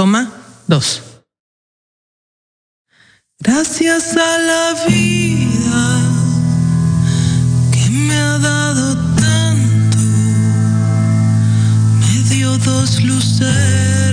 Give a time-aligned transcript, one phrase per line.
[0.00, 0.32] Toma
[0.66, 1.02] dos.
[3.38, 5.82] Gracias a la vida
[7.70, 9.98] que me ha dado tanto,
[11.98, 14.09] me dio dos luces.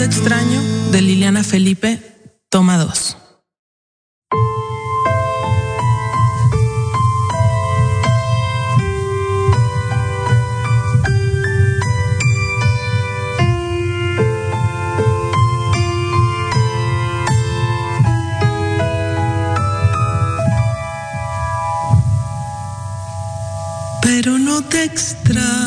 [0.00, 0.62] Extraño
[0.92, 2.00] de Liliana Felipe,
[2.48, 3.18] toma dos.
[24.02, 25.59] Pero no te extraño.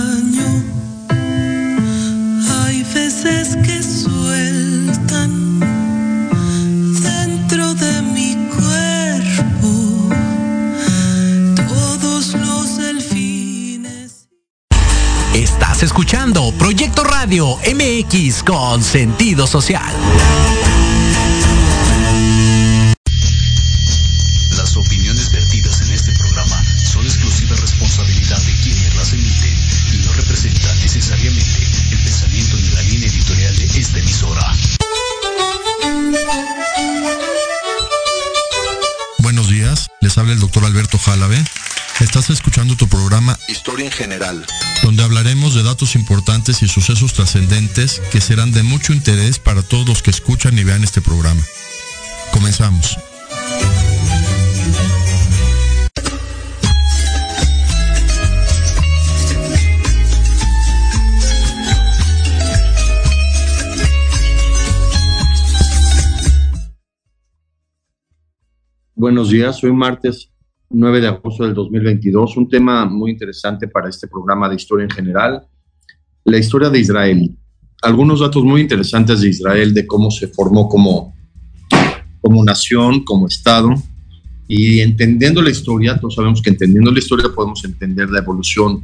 [15.83, 19.93] escuchando Proyecto Radio MX con sentido social.
[24.55, 29.53] Las opiniones vertidas en este programa son exclusiva responsabilidad de quienes las emiten
[29.93, 34.55] y no representan necesariamente el pensamiento ni la línea editorial de esta emisora.
[39.17, 41.43] Buenos días, les habla el doctor Alberto Jálave
[42.15, 44.45] Estás escuchando tu programa Historia en General,
[44.83, 49.87] donde hablaremos de datos importantes y sucesos trascendentes que serán de mucho interés para todos
[49.87, 51.41] los que escuchan y vean este programa.
[52.31, 52.99] Comenzamos.
[68.93, 70.29] Buenos días, hoy martes
[70.73, 74.89] 9 de agosto del 2022, un tema muy interesante para este programa de historia en
[74.89, 75.45] general,
[76.25, 77.37] la historia de Israel.
[77.83, 81.13] Algunos datos muy interesantes de Israel, de cómo se formó como,
[82.21, 83.69] como nación, como Estado,
[84.47, 88.83] y entendiendo la historia, todos sabemos que entendiendo la historia podemos entender la evolución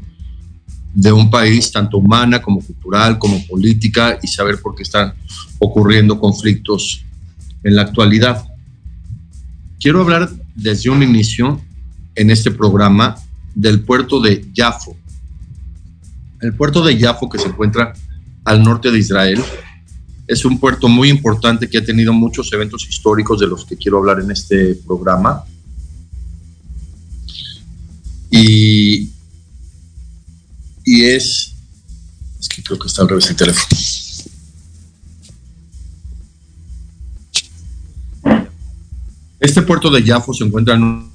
[0.93, 5.13] de un país, tanto humana como cultural, como política, y saber por qué están
[5.57, 7.03] ocurriendo conflictos
[7.63, 8.45] en la actualidad.
[9.79, 11.61] Quiero hablar desde un inicio
[12.19, 13.15] en este programa
[13.55, 14.93] del puerto de Jafo.
[16.41, 17.93] El puerto de Jafo, que se encuentra
[18.43, 19.41] al norte de Israel,
[20.27, 23.99] es un puerto muy importante que ha tenido muchos eventos históricos de los que quiero
[23.99, 25.45] hablar en este programa.
[28.29, 29.11] Y,
[30.83, 31.55] y es,
[32.37, 33.79] es que creo que está al revés el teléfono.
[39.39, 41.09] Este puerto de Jafo se encuentra en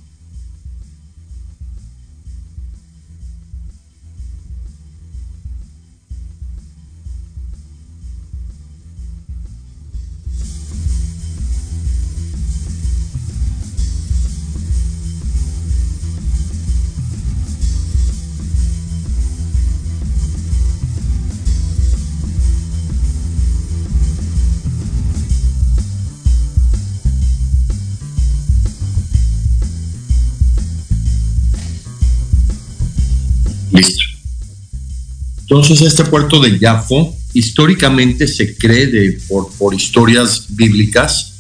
[35.55, 41.35] Entonces, este puerto de Jafo, históricamente se cree, de, por, por historias bíblicas,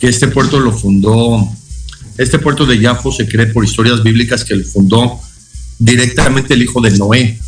[0.00, 1.46] que este puerto lo fundó,
[2.16, 5.20] este puerto de Jafo se cree por historias bíblicas que lo fundó
[5.78, 7.38] directamente el hijo de Noé.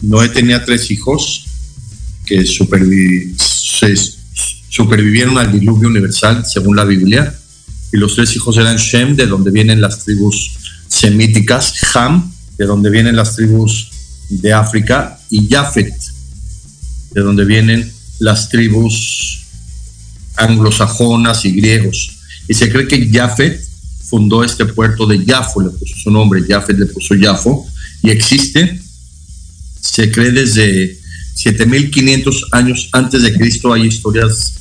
[0.00, 1.44] Noé tenía tres hijos
[2.24, 3.94] que supervi se
[4.70, 7.38] supervivieron al diluvio universal, según la Biblia,
[7.92, 10.56] y los tres hijos eran Shem, de donde vienen las tribus
[10.88, 13.90] semíticas, Ham, de donde vienen las tribus
[14.30, 15.94] de África, y Jafet,
[17.12, 19.42] de donde vienen las tribus
[20.36, 22.18] anglosajonas y griegos.
[22.48, 23.60] Y se cree que Jafet
[24.04, 27.66] fundó este puerto de Jafo, le puso su nombre, Jafet le puso Jafo,
[28.02, 28.80] y existe,
[29.80, 30.98] se cree desde
[31.34, 34.52] 7500 años antes de Cristo, hay historias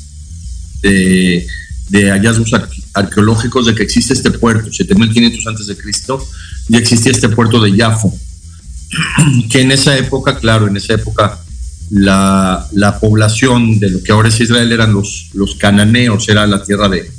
[0.82, 1.48] de,
[1.92, 2.52] hallazgos
[2.94, 6.28] arqueológicos de que existe este puerto, 7500 antes de Cristo,
[6.68, 8.18] ya existía este puerto de Jafo,
[9.50, 11.40] que en esa época, claro, en esa época
[11.90, 16.64] la, la, población de lo que ahora es Israel eran los, los cananeos, era la
[16.64, 17.12] tierra de,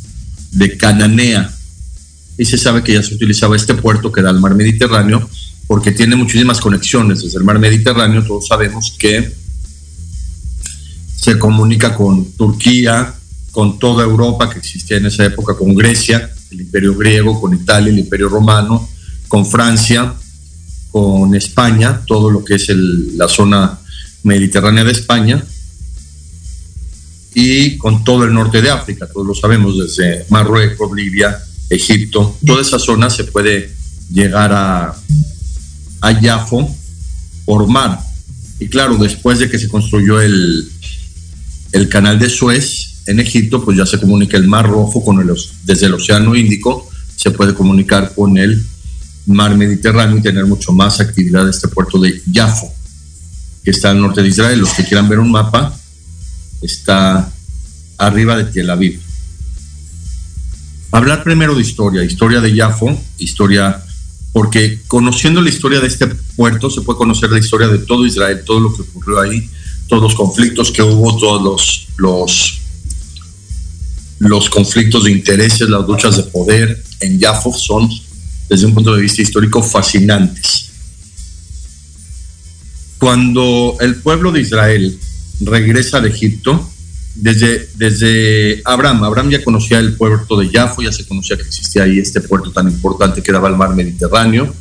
[0.53, 1.53] de Cananea.
[2.39, 5.29] Y se sabe que ya se utilizaba este puerto que da al mar Mediterráneo,
[5.67, 8.25] porque tiene muchísimas conexiones desde el mar Mediterráneo.
[8.25, 9.33] Todos sabemos que
[11.17, 13.15] se comunica con Turquía,
[13.53, 17.91] con toda Europa que existía en esa época, con Grecia, el imperio griego, con Italia,
[17.91, 18.89] el imperio romano,
[19.29, 20.15] con Francia,
[20.91, 23.79] con España, todo lo que es el, la zona
[24.23, 25.45] mediterránea de España,
[27.35, 31.39] y con todo el norte de África, todos lo sabemos, desde Marruecos, Libia,
[31.69, 33.75] Egipto, toda esa zona se puede
[34.11, 34.97] llegar a,
[36.01, 36.75] a Jafo
[37.45, 38.01] por mar.
[38.59, 40.67] Y claro, después de que se construyó el,
[41.73, 45.31] el canal de Suez en Egipto, pues ya se comunica el Mar Rojo con el,
[45.65, 48.65] desde el Océano Índico, se puede comunicar con el
[49.27, 52.73] mar Mediterráneo y tener mucho más actividad de este puerto de Jafo,
[53.65, 54.61] que está al norte de Israel.
[54.61, 55.77] Los que quieran ver un mapa,
[56.63, 57.31] está
[57.99, 59.01] arriba de Tel Aviv.
[60.93, 63.83] Hablar primero de historia, historia de Jafo, historia,
[64.33, 68.43] porque conociendo la historia de este puerto se puede conocer la historia de todo Israel,
[68.45, 69.51] todo lo que ocurrió ahí,
[69.89, 72.61] todos los conflictos que hubo, todos los, los,
[74.21, 77.89] los conflictos de intereses, las luchas de poder en Jafo son
[78.49, 80.71] desde un punto de vista histórico fascinantes.
[82.99, 84.99] Cuando el pueblo de Israel
[85.41, 86.71] regresa de Egipto,
[87.15, 91.85] desde, desde Abraham, Abraham ya conocía el puerto de Jafo, ya se conocía que existía
[91.85, 94.55] ahí este puerto tan importante que daba al mar Mediterráneo.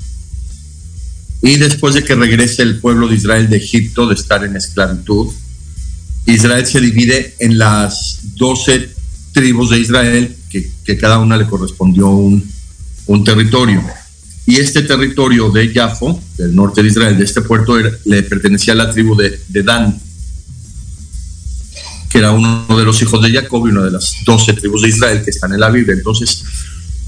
[1.42, 5.32] Y después de que regrese el pueblo de Israel de Egipto, de estar en esclavitud,
[6.26, 8.90] Israel se divide en las doce
[9.32, 12.55] tribus de Israel, que, que cada una le correspondió un,
[13.08, 13.84] un territorio.
[14.48, 18.78] Y este territorio de Jafo, del norte de Israel, de este puerto, le pertenecía a
[18.78, 20.00] la tribu de, Dan,
[22.10, 24.90] que era uno de los hijos de Jacob y una de las doce tribus de
[24.90, 25.96] Israel que están en la Biblia.
[25.96, 26.44] Entonces,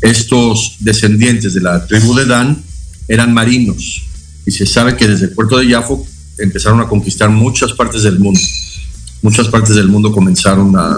[0.01, 2.63] estos descendientes de la tribu de Dan
[3.07, 4.03] eran marinos
[4.45, 6.05] y se sabe que desde el puerto de Jafo
[6.37, 8.39] empezaron a conquistar muchas partes del mundo.
[9.21, 10.95] Muchas partes del mundo comenzaron a,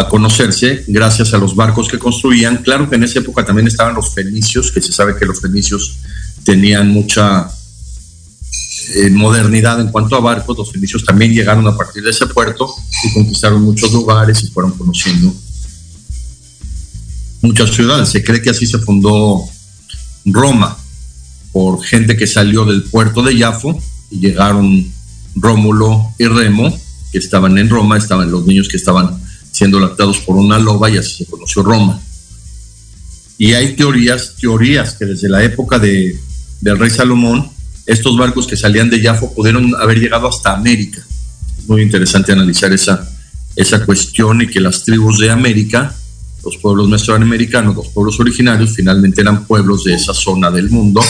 [0.00, 2.58] a, conocerse gracias a los barcos que construían.
[2.58, 5.96] Claro que en esa época también estaban los fenicios, que se sabe que los fenicios
[6.44, 7.50] tenían mucha
[8.96, 10.58] eh, modernidad en cuanto a barcos.
[10.58, 12.68] Los fenicios también llegaron a partir de ese puerto
[13.04, 15.32] y conquistaron muchos lugares y fueron conociendo
[17.42, 18.08] muchas ciudades.
[18.08, 19.44] Se cree que así se fundó
[20.24, 20.76] Roma
[21.52, 23.78] por gente que salió del puerto de Jafo
[24.10, 24.86] y llegaron
[25.34, 26.76] Rómulo y Remo,
[27.12, 29.19] que estaban en Roma, estaban los niños que estaban
[29.60, 32.00] siendo lactados por una loba y así se conoció Roma.
[33.36, 36.18] Y hay teorías, teorías que desde la época de,
[36.62, 37.50] del rey Salomón,
[37.84, 41.04] estos barcos que salían de Jafo pudieron haber llegado hasta América.
[41.66, 43.06] Muy interesante analizar esa,
[43.54, 45.94] esa cuestión y que las tribus de América
[46.42, 51.02] los pueblos mesoamericanos, los pueblos originarios, finalmente eran pueblos de esa zona del mundo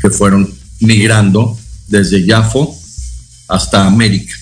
[0.00, 0.50] que fueron
[0.80, 2.74] migrando desde Jafo
[3.48, 4.32] hasta América.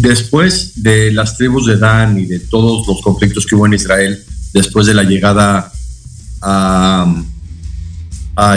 [0.00, 4.22] Después de las tribus de Dan y de todos los conflictos que hubo en Israel,
[4.52, 5.72] después de la llegada
[6.40, 7.24] a,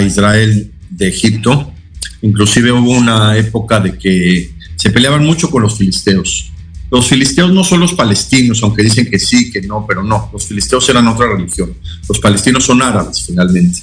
[0.06, 1.74] Israel de Egipto,
[2.22, 6.52] inclusive hubo una época de que se peleaban mucho con los filisteos
[6.92, 10.30] los filisteos no son los palestinos, aunque dicen que sí, que no, pero no.
[10.34, 11.74] Los filisteos eran otra religión.
[12.08, 13.82] Los palestinos son árabes, finalmente.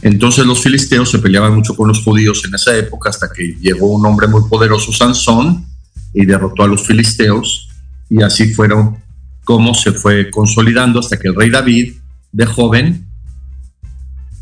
[0.00, 3.88] Entonces los filisteos se peleaban mucho con los judíos en esa época hasta que llegó
[3.88, 5.66] un hombre muy poderoso, Sansón,
[6.12, 7.68] y derrotó a los filisteos.
[8.08, 8.98] Y así fueron
[9.44, 11.94] como se fue consolidando hasta que el rey David,
[12.32, 13.06] de joven,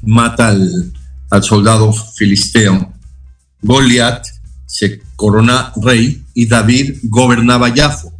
[0.03, 0.93] mata al,
[1.31, 2.93] al soldado filisteo
[3.63, 4.25] Goliat,
[4.67, 8.13] se corona rey y David gobernaba Jafo.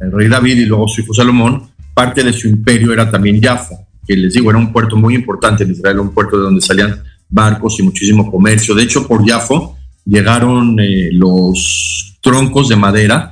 [0.00, 3.86] El rey David y luego su hijo Salomón, parte de su imperio era también Jafo,
[4.06, 7.02] que les digo, era un puerto muy importante en Israel, un puerto de donde salían
[7.28, 8.74] barcos y muchísimo comercio.
[8.74, 13.30] De hecho, por Jafo llegaron eh, los troncos de madera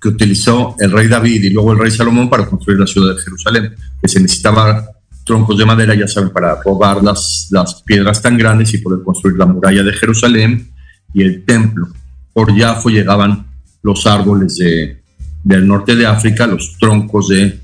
[0.00, 3.20] que utilizó el rey David y luego el rey Salomón para construir la ciudad de
[3.20, 4.86] Jerusalén, que se necesitaba
[5.24, 9.36] troncos de madera, ya saben, para robar las, las piedras tan grandes y poder construir
[9.36, 10.70] la muralla de Jerusalén
[11.12, 11.88] y el templo.
[12.32, 13.46] Por Yafo llegaban
[13.82, 15.02] los árboles de,
[15.44, 17.60] del norte de África, los troncos de,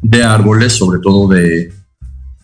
[0.00, 1.72] de árboles, sobre todo de,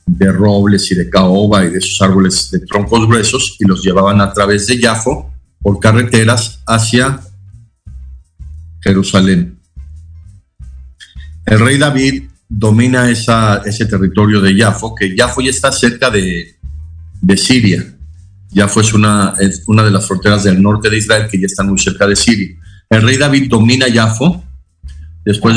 [0.07, 4.21] de, robles y de caoba y de esos árboles de troncos gruesos, y los llevaban
[4.21, 5.31] a través de Yafo
[5.67, 7.19] por carreteras hacia
[8.81, 9.59] Jerusalén.
[11.45, 16.55] El rey David domina ese territorio de Yafo, que Yafo ya está cerca de,
[17.21, 17.85] de Siria
[18.53, 21.67] ya fue una, es una de las fronteras del norte de Israel que ya están
[21.67, 22.55] muy cerca de Siria.
[22.89, 24.45] El rey David domina Jafo,
[25.25, 25.57] después,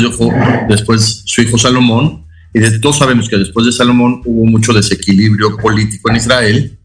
[0.68, 5.56] después su hijo Salomón, y de, todos sabemos que después de Salomón hubo mucho desequilibrio
[5.56, 6.78] político en Israel.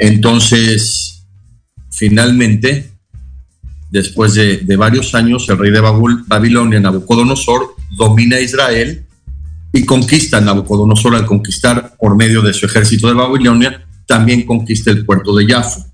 [0.00, 1.17] Entonces,
[1.90, 2.92] finalmente,
[3.90, 9.04] después de, varios años, el rey de Babilonia, Nabucodonosor, domina Israel
[9.72, 15.04] y conquista Nabucodonosor al conquistar por medio de su ejército de Babilonia también conquista el
[15.04, 15.84] puerto de Jafo.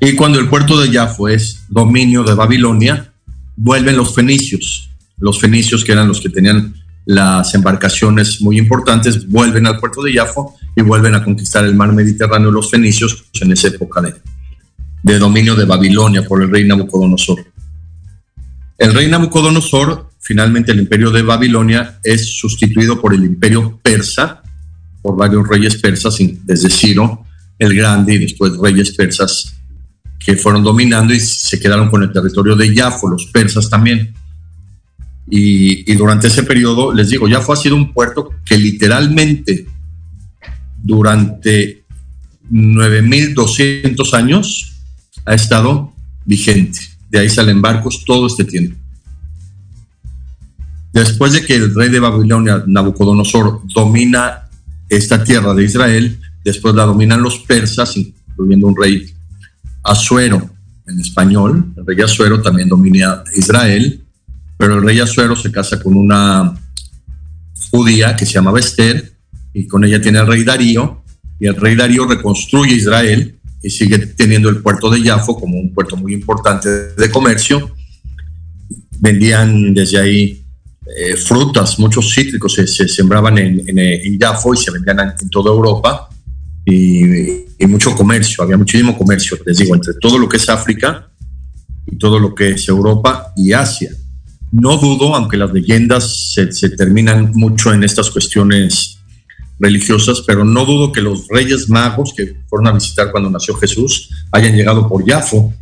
[0.00, 3.12] Y cuando el puerto de Jafo es dominio de Babilonia,
[3.54, 4.90] vuelven los fenicios.
[5.18, 6.74] Los fenicios, que eran los que tenían
[7.06, 11.92] las embarcaciones muy importantes, vuelven al puerto de Jafo y vuelven a conquistar el mar
[11.92, 14.02] Mediterráneo los fenicios en esa época
[15.02, 17.44] de, dominio de Babilonia por el rey Nabucodonosor.
[18.78, 24.42] El rey Nabucodonosor, finalmente el imperio de Babilonia, es sustituido por el imperio persa,
[25.02, 27.24] por varios reyes persas, desde Ciro
[27.58, 29.54] el Grande y después reyes persas
[30.18, 34.14] que fueron dominando y se quedaron con el territorio de Jafo, los persas también.
[35.28, 39.66] Y, durante ese periodo, les digo, Jafo ha sido un puerto que literalmente
[40.82, 41.84] durante
[42.50, 44.74] 9.200 años
[45.24, 45.92] ha estado
[46.24, 46.78] vigente.
[47.10, 48.76] De ahí salen barcos todo este tiempo.
[50.92, 54.48] Después de que el rey de Babilonia, Nabucodonosor, domina
[54.88, 59.12] esta tierra de Israel, después la dominan los persas, incluyendo un rey
[59.82, 60.50] Asuero
[60.86, 61.72] en español.
[61.76, 64.03] El rey Asuero también domina Israel,
[64.64, 66.58] pero el rey Asuero se casa con una
[67.70, 69.12] judía que se llama Esther
[69.52, 71.02] y con ella tiene el rey Darío
[71.38, 75.74] y el rey Darío reconstruye Israel y sigue teniendo el puerto de Jafo como un
[75.74, 77.74] puerto muy importante de comercio.
[79.00, 80.42] Vendían desde ahí
[80.96, 86.08] eh, frutas, muchos cítricos se, sembraban en, en, Jafo y se vendían en, toda Europa
[86.64, 91.10] y, mucho comercio, había muchísimo comercio, les digo, entre todo lo que es África
[91.86, 93.90] y todo lo que es Europa y Asia.
[94.56, 99.00] No dudo, aunque las leyendas se, terminan mucho en estas cuestiones
[99.58, 104.10] religiosas, pero no dudo que los reyes magos que fueron a visitar cuando nació Jesús
[104.30, 105.52] hayan llegado por Jafo,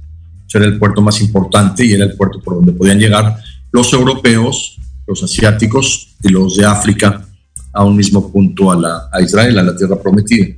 [0.53, 3.39] era el puerto más importante y era el puerto por donde podían llegar
[3.71, 7.27] los europeos, los asiáticos y los de África
[7.73, 10.49] a un mismo punto a, la, a Israel, a la tierra prometida.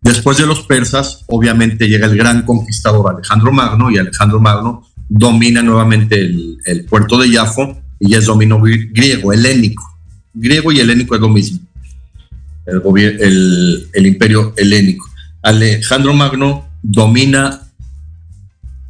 [0.00, 5.62] Después de los persas, obviamente llega el gran conquistador Alejandro Magno y Alejandro Magno domina
[5.62, 9.84] nuevamente el, el puerto de Jafo y es dominio griego, helénico.
[10.32, 11.60] Griego y helénico es lo mismo
[12.66, 15.06] el, el, imperio helénico.
[15.42, 17.60] Alejandro Magno domina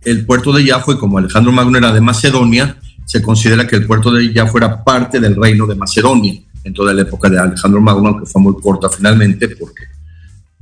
[0.03, 3.87] el puerto de Jafo y como Alejandro Magno era de Macedonia, se considera que el
[3.87, 7.81] puerto de Jafo era parte del reino de Macedonia en toda la época de Alejandro
[7.81, 9.85] Magno, aunque fue muy corta finalmente porque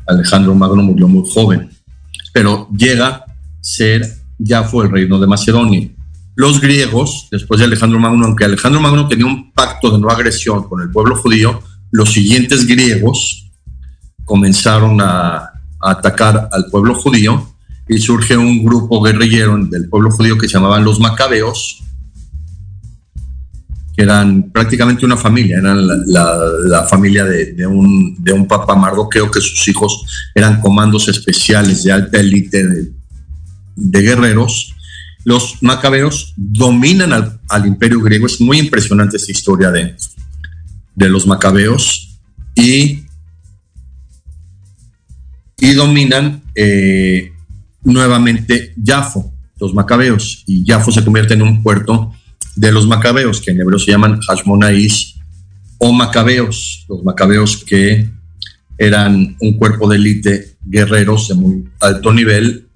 [0.07, 1.69] Alejandro Magno murió muy joven.
[2.33, 3.25] Pero llega a
[3.61, 5.89] ser Jafo el reino de Macedonia.
[6.35, 10.69] Los griegos, después de Alejandro Magno, aunque Alejandro Magno tenía un pacto de no agresión
[10.69, 13.51] con el pueblo judío, los siguientes griegos
[14.25, 17.55] comenzaron a, atacar al pueblo judío
[17.89, 21.83] y surge un grupo guerrillero del pueblo judío que se llamaban los macabeos,
[23.97, 29.41] que eran prácticamente una familia, eran la, familia de, un, de un papa mardoqueo que
[29.41, 30.05] sus hijos
[30.35, 32.93] eran comandos especiales de alta élite
[33.79, 34.75] guerreros.
[35.25, 39.95] Los macabeos dominan al, imperio griego, es muy impresionante esta historia de,
[40.95, 42.19] de los macabeos
[42.55, 43.05] y,
[45.59, 47.33] y dominan eh,
[47.83, 52.13] nuevamente Jafo, los macabeos, y Jafo se convierte en un puerto
[52.57, 55.17] de los macabeos, que en hebreo se llaman Hashmonais
[55.79, 58.09] o macabeos, los macabeos que
[58.79, 62.68] eran un cuerpo de élite guerreros de muy alto nivel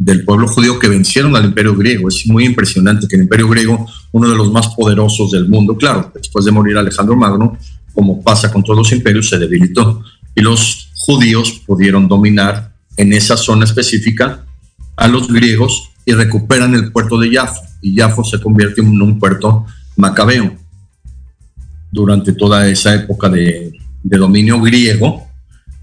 [0.00, 2.08] del pueblo judío que vencieron al imperio griego.
[2.08, 6.10] Es muy impresionante que el imperio griego, uno de los más poderosos del mundo, claro,
[6.14, 7.58] después de morir Alejandro Magno,
[7.92, 10.02] como pasa con todos los imperios, se debilitó
[10.34, 14.46] y los judíos pudieron dominar en esa zona específica
[14.96, 19.18] a los griegos y recuperan el puerto de Jafo y Jafo se convierte en un
[19.18, 20.56] puerto macabeo.
[21.92, 23.70] Durante toda esa época de,
[24.02, 25.26] de dominio griego,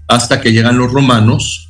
[0.08, 1.67] hasta que llegan los romanos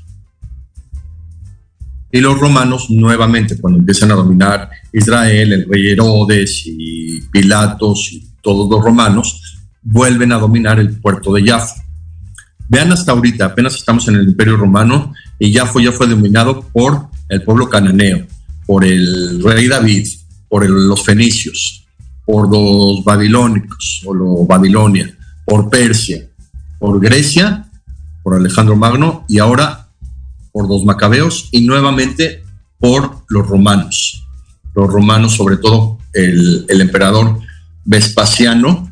[2.10, 8.26] y los romanos nuevamente, cuando empiezan a dominar Israel, el rey Herodes y Pilatos y
[8.40, 11.74] todos los romanos, vuelven a dominar el puerto de Jafo.
[12.68, 17.08] Vean hasta ahorita, apenas estamos en el Imperio Romano y Jafo ya fue dominado por
[17.28, 18.26] el pueblo cananeo,
[18.66, 20.06] por el rey David,
[20.48, 21.86] por los fenicios,
[22.24, 26.26] por los babilónicos o lo Babilonia, por Persia,
[26.78, 27.66] por Grecia,
[28.22, 29.77] por Alejandro Magno y ahora
[30.58, 32.42] por los macabeos y nuevamente
[32.80, 34.26] por los romanos.
[34.74, 37.38] Los romanos, sobre todo el, emperador
[37.84, 38.90] Vespasiano,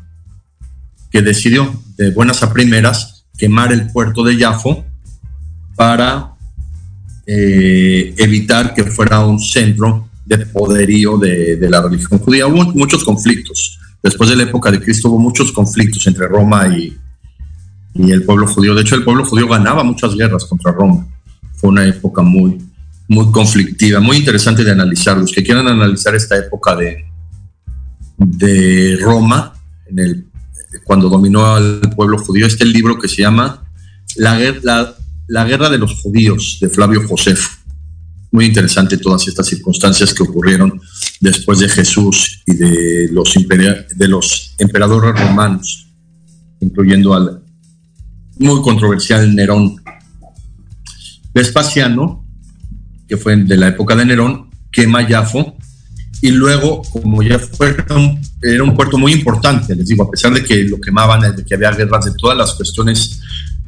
[1.11, 4.85] que decidió de buenas a primeras quemar el puerto de Jafo
[5.75, 6.35] para
[7.25, 12.47] eh, evitar que fuera un centro de poderío de, la religión judía.
[12.47, 13.77] Hubo muchos conflictos.
[14.01, 16.97] Después de la época de Cristo hubo muchos conflictos entre Roma y,
[17.93, 18.73] y el pueblo judío.
[18.73, 21.05] De hecho, el pueblo judío ganaba muchas guerras contra Roma
[21.57, 22.57] fue una época muy,
[23.09, 25.17] muy conflictiva, muy interesante de analizar.
[25.17, 27.03] Los que quieran analizar esta época de,
[28.17, 29.53] de Roma,
[29.87, 30.25] en el,
[30.85, 33.63] cuando dominó al pueblo judío, este libro que se llama
[34.15, 34.95] La, la,
[35.27, 37.49] la Guerra de los Judíos, de Flavio Josefo.
[38.31, 40.79] Muy interesante todas estas circunstancias que ocurrieron
[41.21, 45.87] después de Jesús y de los, de los emperadores romanos,
[46.59, 47.41] incluyendo al
[48.37, 49.77] muy controversial Nerón,
[51.37, 52.25] Vespasiano,
[53.07, 55.55] que fue de la época de Nerón, quema Jafo
[56.19, 57.75] y luego, como ya fue
[58.41, 61.53] era un puerto muy importante, les digo, a pesar de que lo quemaban, de que
[61.53, 63.19] había guerras, de todas las cuestiones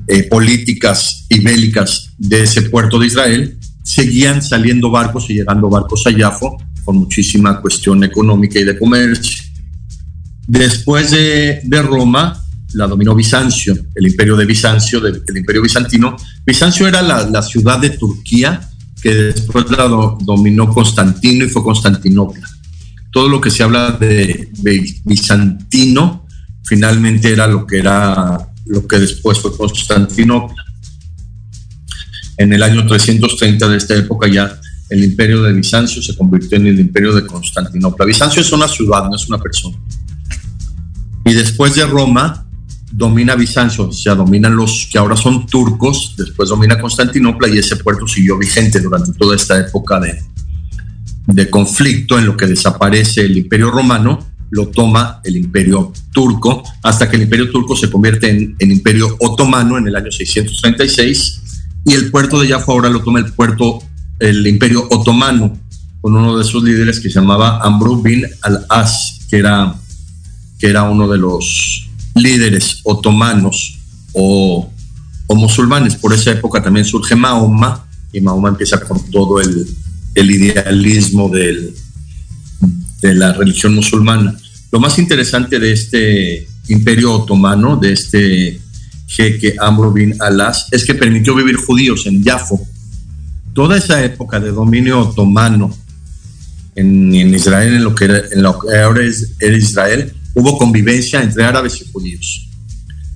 [0.07, 6.07] eh, políticas y bélicas de ese puerto de Israel, seguían saliendo barcos y llegando barcos
[6.07, 9.43] a Jafo con muchísima cuestión económica y de comercio.
[10.47, 12.41] Después de, de Roma,
[12.73, 16.15] la dominó Bizancio, el imperio de Bizancio, el imperio bizantino.
[16.45, 18.61] Bizancio era la, ciudad de Turquía
[19.01, 22.47] que después la dominó Constantino y fue Constantinopla.
[23.11, 24.49] Todo lo que se habla de,
[25.03, 26.27] bizantino
[26.63, 30.63] finalmente era lo que era lo que después fue Constantinopla.
[32.37, 36.67] En el año 330 de esta época ya el imperio de Bizancio se convirtió en
[36.67, 38.05] el imperio de Constantinopla.
[38.05, 39.77] Bizancio es una ciudad, no es una persona.
[41.25, 42.48] Y después de Roma,
[42.91, 47.75] domina Bizancio, o sea, dominan los que ahora son turcos, después domina Constantinopla y ese
[47.77, 50.21] puerto siguió vigente durante toda esta época de,
[51.27, 54.19] de conflicto en lo que desaparece el imperio romano,
[54.51, 59.15] lo toma el imperio turco, hasta que el imperio turco se convierte en, en imperio
[59.19, 61.41] otomano en el año 636
[61.85, 63.81] y el puerto de Jaffa ahora lo toma el puerto,
[64.19, 65.57] el imperio otomano,
[66.01, 69.75] con uno de sus líderes que se llamaba Amr bin al-As, que era,
[70.57, 73.79] que era uno de los líderes otomanos
[74.13, 74.69] o,
[75.29, 75.95] musulmanes.
[75.95, 79.67] Por esa época también surge Mahoma y Mahoma empieza con todo el,
[80.15, 81.73] idealismo de
[83.01, 84.35] la religión musulmana.
[84.71, 88.61] Lo más interesante de este imperio otomano, de este
[89.07, 92.67] jeque Amr bin Alas, es que permitió vivir judíos en Jafo.
[93.53, 95.75] Toda esa época de dominio otomano
[96.75, 101.21] en, Israel, en lo, que era, en lo que ahora es, era Israel, hubo convivencia
[101.21, 102.49] entre árabes y judíos.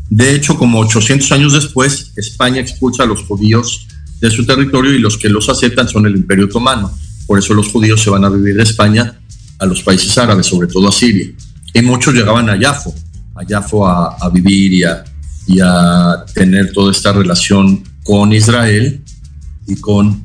[0.10, 3.88] De hecho, como 800 años después, España expulsa a los judíos
[4.20, 6.92] de su territorio y los que los aceptan son el Imperio Otomano.
[7.26, 9.20] Por eso los judíos se van a vivir de España
[9.60, 11.28] a los países árabes, sobre todo a Siria.
[11.74, 12.94] Y muchos llegaban a Yafo,
[13.36, 15.04] a Yafo a, a vivir y a,
[15.48, 19.02] y a tener toda esta relación con Israel
[19.68, 20.24] y con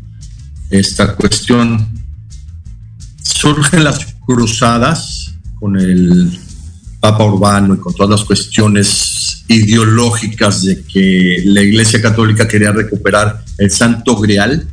[0.70, 1.88] esta cuestión.
[3.22, 6.38] Surgen las cruzadas con el
[7.01, 13.45] Papa Urbano y con todas las cuestiones ideológicas de que la Iglesia Católica quería recuperar
[13.59, 14.67] el Santo Grial,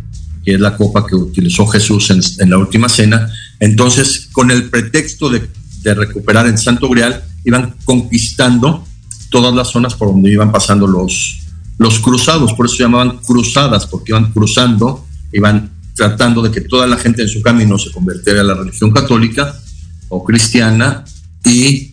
[0.44, 3.30] que es la copa que utilizó Jesús en, la última cena.
[3.60, 5.48] Entonces, con el pretexto de,
[5.94, 8.84] recuperar el Santo Grial, iban conquistando
[9.30, 11.42] todas las zonas por donde iban pasando los,
[11.78, 16.88] los cruzados, por eso se llamaban cruzadas, porque iban cruzando, iban tratando de que toda
[16.88, 19.56] la gente en su camino se convirtiera a la religión católica
[20.10, 21.06] o cristiana
[21.46, 21.92] y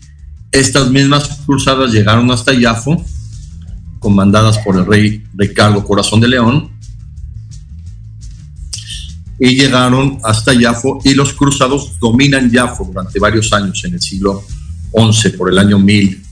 [0.53, 3.03] estas mismas cruzadas llegaron hasta Yafo,
[3.99, 6.69] comandadas por el rey Ricardo Corazón de León,
[9.39, 14.43] y llegaron hasta Yafo y los cruzados dominan Yafo durante varios años en el siglo
[14.93, 16.23] XI, por el año 1000.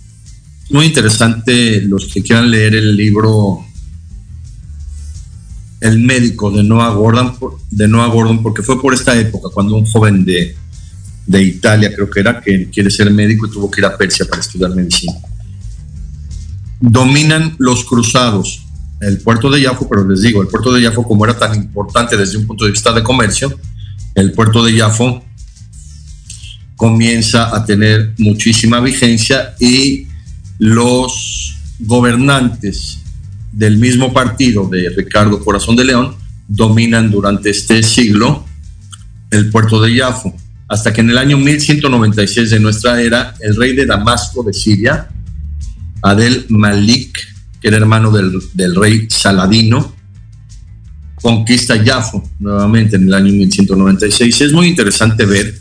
[0.70, 3.66] Muy interesante los que quieran leer el libro
[5.82, 6.94] El médico de Noah
[7.72, 10.56] de Noah Gordon porque fue por esta época cuando un joven de
[11.26, 14.26] de Italia, creo que era, que quiere ser médico y tuvo que ir a Persia
[14.26, 15.14] para estudiar medicina.
[16.80, 18.66] Dominan los cruzados
[19.02, 22.16] el puerto de Yafo, pero les digo, el puerto de Yafo, como era tan importante
[22.16, 23.60] desde un punto de vista de comercio,
[24.16, 25.24] el puerto de Yafo
[26.76, 30.08] comienza a tener muchísima vigencia y
[30.60, 33.00] los gobernantes
[33.52, 36.16] del mismo partido de Ricardo Corazón de León
[36.48, 38.46] dominan durante este siglo
[39.32, 40.36] el puerto de Yafo
[40.72, 45.10] hasta que en el año 1196 de nuestra era, el rey de Damasco de Siria,
[46.02, 47.20] Adel Malik,
[47.60, 49.94] que era hermano del, rey Saladino,
[51.16, 54.40] conquista Jafo nuevamente en el año 1196.
[54.40, 55.54] Es muy interesante ver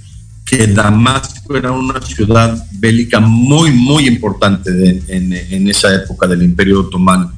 [0.44, 4.70] que Damasco era una ciudad bélica muy, muy importante
[5.09, 7.33] en, en, esa época del Imperio Otomano.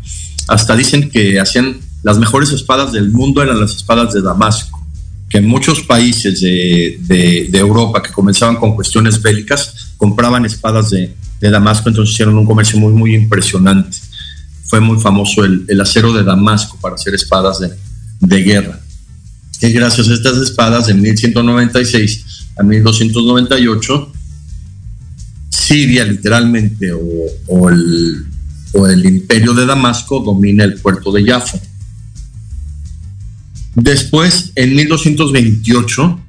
[0.46, 4.81] Hasta dicen que hacían las mejores espadas del mundo, eran las espadas de Damasco
[5.32, 11.16] que muchos países de, de, de, Europa que comenzaban con cuestiones bélicas compraban espadas de,
[11.40, 13.96] de, Damasco, entonces hicieron un comercio muy, muy impresionante.
[14.66, 17.60] Fue muy famoso el, el acero de Damasco para hacer espadas
[18.20, 18.78] de, guerra.
[19.62, 22.24] Y gracias a estas espadas de 1196
[22.58, 24.12] a 1298,
[25.48, 27.00] Siria literalmente o,
[27.46, 28.26] o, el,
[28.74, 31.58] o el imperio de Damasco domina el puerto de Jaffa
[33.74, 36.20] Después, en 1228,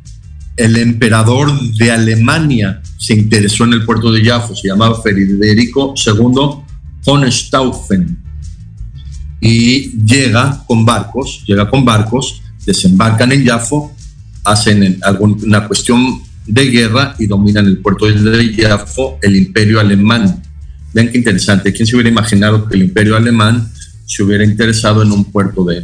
[0.55, 6.63] el emperador de Alemania se interesó en el puerto de Jafo, se llamaba Federico II
[7.05, 8.17] von Stauffen,
[9.41, 13.93] y llega con barcos, llega con barcos, desembarcan en Jafo,
[14.45, 20.41] hacen alguna cuestión de guerra y dominan el puerto de Jafo, el imperio alemán.
[20.93, 23.69] Vean qué interesante, ¿quién se hubiera imaginado que el imperio alemán
[24.05, 25.83] se hubiera interesado en un puerto de,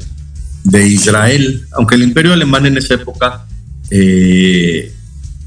[0.69, 3.45] de Israel, aunque el imperio alemán en esa época
[3.89, 4.93] eh,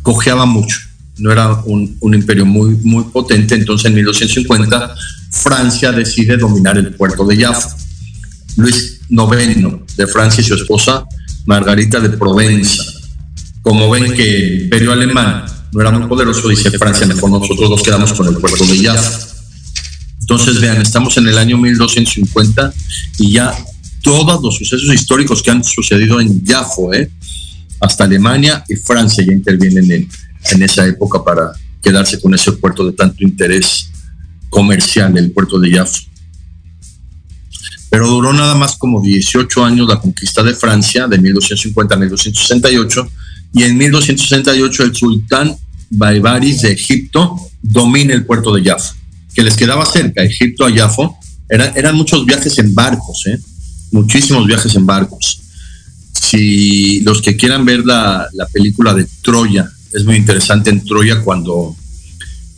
[0.02, 0.78] cojeaba mucho,
[1.18, 4.94] no era un, imperio muy, muy potente, entonces en 1250
[5.30, 7.76] Francia decide dominar el puerto de Jaffa.
[8.56, 11.04] Luis IX de Francia y su esposa
[11.46, 12.82] Margarita de Provenza,
[13.62, 17.82] como ven que el imperio alemán no era muy poderoso, dice Francia, mejor nosotros nos
[17.82, 19.28] quedamos con el puerto de Jaffa.
[20.20, 22.72] Entonces, vean, estamos en el año 1250
[23.18, 23.54] y ya
[24.02, 27.10] todos los sucesos históricos que han sucedido en Jafo, ¿eh?
[27.80, 30.08] hasta Alemania y Francia ya intervienen en,
[30.50, 33.90] en esa época para quedarse con ese puerto de tanto interés
[34.48, 36.00] comercial, el puerto de Jaffa.
[37.90, 43.08] Pero duró nada más como 18 años la conquista de Francia, de 1250 a 1268,
[43.54, 45.56] y en 1268 el sultán
[45.90, 48.94] Baibaris de Egipto domina el puerto de Jaffa,
[49.34, 51.10] que les quedaba cerca, Egipto a Jaffa,
[51.48, 53.38] eran muchos viajes en barcos, ¿eh?
[53.92, 55.40] Muchísimos viajes en barcos.
[56.12, 61.20] Si los que quieran ver la, la película de Troya, es muy interesante en Troya
[61.22, 61.76] cuando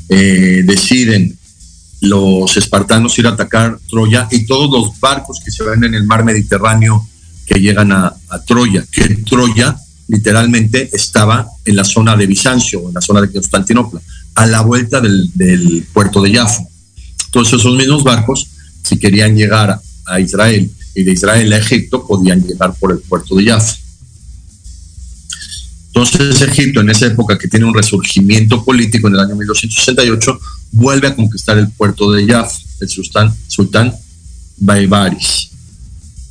[0.09, 1.37] eh, deciden
[2.01, 6.05] los espartanos ir a atacar Troya y todos los barcos que se ven en el
[6.05, 7.09] mar Mediterráneo
[7.47, 8.14] que llegan a,
[8.47, 9.77] Troya, que Troya
[10.09, 14.01] literalmente estaba en la zona de Bizancio, en la zona de Constantinopla,
[14.35, 16.62] a la vuelta del, del puerto de Jaffa.
[17.27, 18.49] Entonces esos mismos barcos,
[18.83, 23.37] si querían llegar a Israel y de Israel a Egipto, podían llegar por el puerto
[23.37, 23.76] de Jaffa.
[25.88, 30.40] Entonces Egipto, en esa época que tiene un resurgimiento político en el año 1268,
[30.72, 33.94] vuelve a conquistar el puerto de Jaffa, el sultán, sultán
[34.57, 35.50] Baibaris.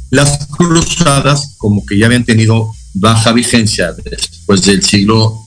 [0.09, 5.45] Las cruzadas, como que ya habían tenido baja vigencia después del siglo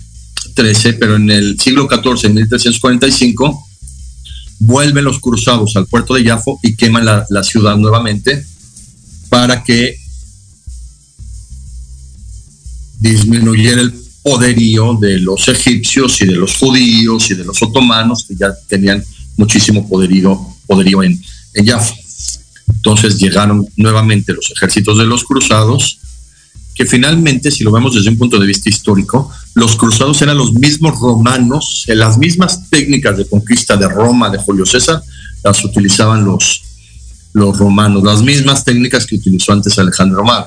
[0.57, 3.69] XIII, pero en el siglo XIV, en 1345,
[4.61, 8.45] vuelven los cruzados al puerto de Jaffa y queman la ciudad nuevamente
[9.29, 9.97] para que
[12.99, 18.35] disminuyera el poderío de los egipcios y de los judíos y de los otomanos, que
[18.35, 19.05] ya tenían
[19.37, 21.21] muchísimo poderío, poderío en,
[21.55, 21.95] en Jaffa.
[22.69, 25.99] Entonces llegaron nuevamente los ejércitos de los cruzados,
[26.75, 30.53] que finalmente, si lo vemos desde un punto de vista histórico, los cruzados eran los
[30.53, 35.03] mismos romanos, en las mismas técnicas de conquista de Roma, de Julio César,
[35.43, 36.66] las utilizaban los,
[37.37, 40.47] los romanos, las mismas técnicas que utilizó antes Alejandro Magno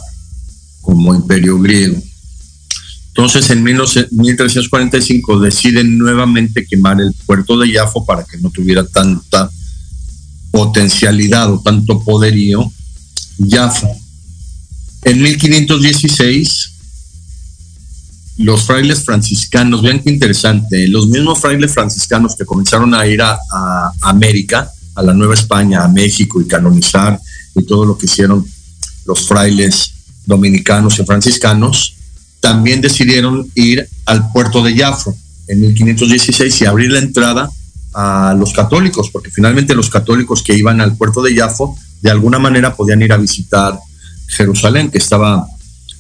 [0.82, 2.02] como imperio griego.
[3.10, 9.52] Entonces, en 1345 deciden nuevamente quemar el puerto de Jafo para que no tuviera tanta
[10.50, 12.72] potencialidad o tanto poderío
[13.48, 13.88] Jafo.
[15.04, 16.72] En 1516,
[18.38, 23.38] los frailes franciscanos, vean qué interesante, los mismos frailes franciscanos que comenzaron a ir a
[24.02, 27.18] América, a la Nueva España, a México y canonizar
[27.56, 28.46] y todo lo que hicieron
[29.06, 29.94] los frailes
[30.26, 31.96] dominicanos y franciscanos,
[32.42, 35.12] también decidieron ir al puerto de Jaffa
[35.48, 37.50] en 1516 y abrir la entrada
[37.94, 41.64] a los católicos, porque finalmente los católicos que iban al puerto de Jaffa
[42.02, 43.80] de alguna manera podían ir a visitar
[44.28, 45.48] Jerusalén, que estaba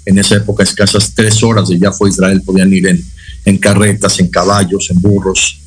[0.05, 3.03] en esa época escasas tres horas de Jaffa, Israel, podían ir en,
[3.45, 5.59] en carretas, en caballos, en burros,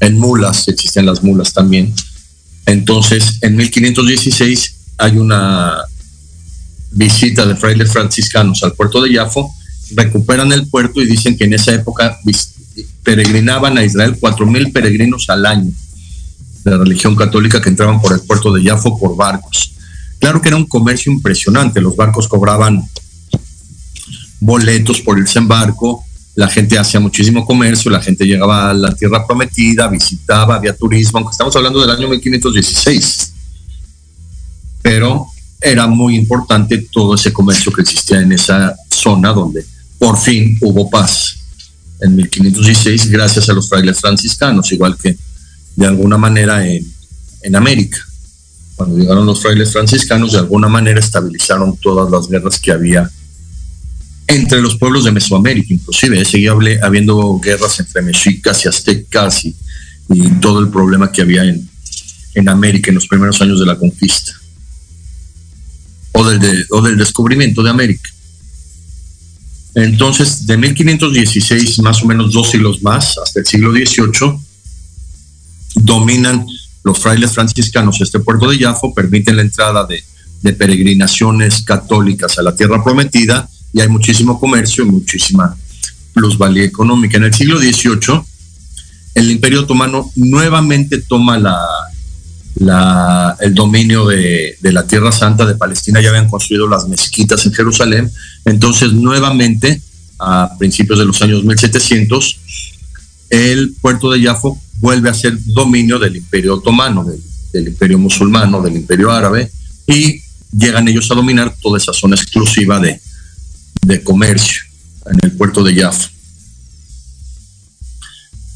[0.00, 1.94] en mulas, existen las mulas también.
[2.66, 5.84] Entonces, en 1516 hay una
[6.92, 9.42] visita de frailes franciscanos al puerto de Jaffa
[9.94, 12.18] recuperan el puerto y dicen que en esa época
[13.02, 15.72] peregrinaban a Israel cuatro mil peregrinos al año
[16.64, 19.72] de la religión católica que entraban por el puerto de Jafo por barcos.
[20.18, 22.82] Claro que era un comercio impresionante, los barcos cobraban
[24.38, 26.04] boletos por irse en barco,
[26.40, 31.18] la gente hacía muchísimo comercio, la gente llegaba a la tierra prometida, visitaba, había turismo,
[31.18, 33.32] aunque estamos hablando del año 1516.
[34.80, 35.26] Pero
[35.60, 39.66] era muy importante todo ese comercio que existía en esa zona donde
[39.98, 41.36] por fin hubo paz
[42.00, 45.18] en 1516 gracias a los frailes franciscanos, igual que
[45.76, 46.90] de alguna manera en,
[47.42, 47.98] en América.
[48.76, 53.10] Cuando llegaron los frailes franciscanos, de alguna manera estabilizaron todas las guerras que había
[54.30, 56.24] entre los pueblos de Mesoamérica, inclusive.
[56.24, 59.54] Seguía habiendo guerras entre mexicas y aztecas y,
[60.40, 61.68] todo el problema que había en,
[62.34, 64.32] en América en los primeros años de la conquista
[66.10, 68.10] o del, de, o del descubrimiento de América.
[69.76, 74.36] Entonces, de 1516, más o menos dos siglos más, hasta el siglo XVIII,
[75.76, 76.44] dominan
[76.82, 80.02] los frailes franciscanos este puerto de Jafo, permiten la entrada de,
[80.42, 85.56] de, peregrinaciones católicas a la tierra prometida y hay muchísimo comercio, muchísima
[86.12, 87.16] plusvalía económica.
[87.16, 88.22] En el siglo XVIII,
[89.14, 91.58] el Imperio Otomano nuevamente toma la,
[92.56, 97.44] la, el dominio de, de, la Tierra Santa de Palestina, ya habían construido las mezquitas
[97.46, 98.10] en Jerusalén,
[98.44, 99.80] entonces nuevamente
[100.18, 102.40] a principios de los años 1700,
[103.30, 107.20] el puerto de Jafo vuelve a ser dominio del Imperio Otomano, del,
[107.52, 109.50] del Imperio Musulmano, del Imperio Árabe,
[109.86, 110.20] y
[110.52, 113.00] llegan ellos a dominar toda esa zona exclusiva de,
[113.82, 114.62] de comercio
[115.06, 116.10] en el puerto de Jaffa.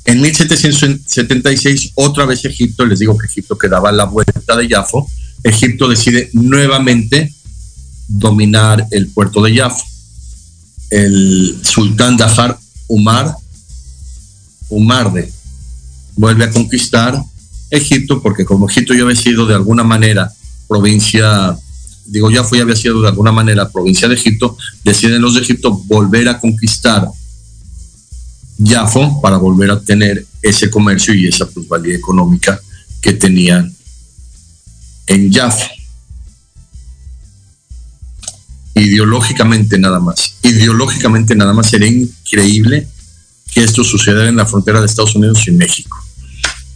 [0.04, 5.10] En 1776, otra vez Egipto, les digo que Egipto quedaba a la vuelta de Jafo,
[5.42, 7.32] Egipto decide nuevamente
[8.08, 9.84] dominar el puerto de Jafo.
[10.90, 13.34] el sultán Dahar Umar,
[14.68, 15.32] Umarde,
[16.16, 17.20] vuelve a conquistar
[17.70, 20.32] Egipto, porque como Egipto ya había sido de alguna manera
[20.68, 21.56] provincia,
[22.04, 25.72] digo, ya fue, había sido de alguna manera provincia de Egipto, deciden los de Egipto
[25.86, 27.08] volver a conquistar
[28.62, 32.60] Jafo para volver a tener ese comercio y esa plusvalía económica
[33.00, 33.74] que tenían
[35.06, 35.66] en Jafo.
[38.74, 42.88] Ideológicamente nada más, ideológicamente nada más sería increíble
[43.52, 46.03] que esto sucediera en la frontera de Estados Unidos y México.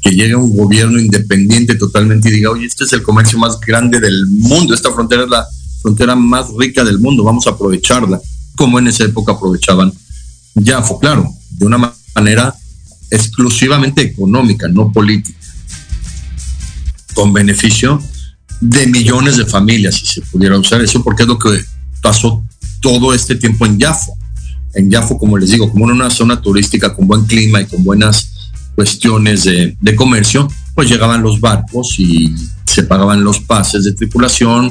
[0.02, 4.00] Que llegue un gobierno independiente totalmente y diga, oye, este es el comercio más grande
[4.00, 5.46] del mundo, esta frontera es la
[5.80, 8.20] frontera más rica del mundo, vamos a aprovecharla,
[8.56, 9.92] como en esa época aprovechaban
[10.64, 12.54] Jafo, claro, de una manera
[13.11, 15.38] exclusivamente económica, no política,
[17.14, 18.02] con beneficio
[18.61, 21.64] de millones de familias, si se pudiera usar eso, porque es lo que
[22.02, 22.42] pasó
[22.80, 24.16] todo este tiempo en Jafo.
[24.74, 27.82] En Jafo, como les digo, como en una zona turística con buen clima y con
[27.82, 28.27] buenas
[28.78, 32.32] cuestiones de, de comercio, pues llegaban los barcos y
[32.64, 34.70] se pagaban los pases de tripulación,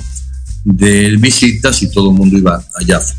[0.63, 3.13] de visitas y todo el mundo iba a Jafo.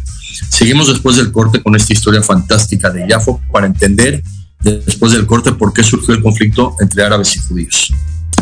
[0.48, 4.22] Seguimos después del corte con esta historia fantástica de Jafo para entender
[4.62, 7.92] después del corte por qué surgió el conflicto entre árabes y judíos.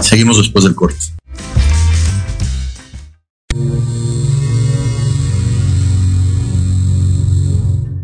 [0.00, 1.04] Seguimos después del corte.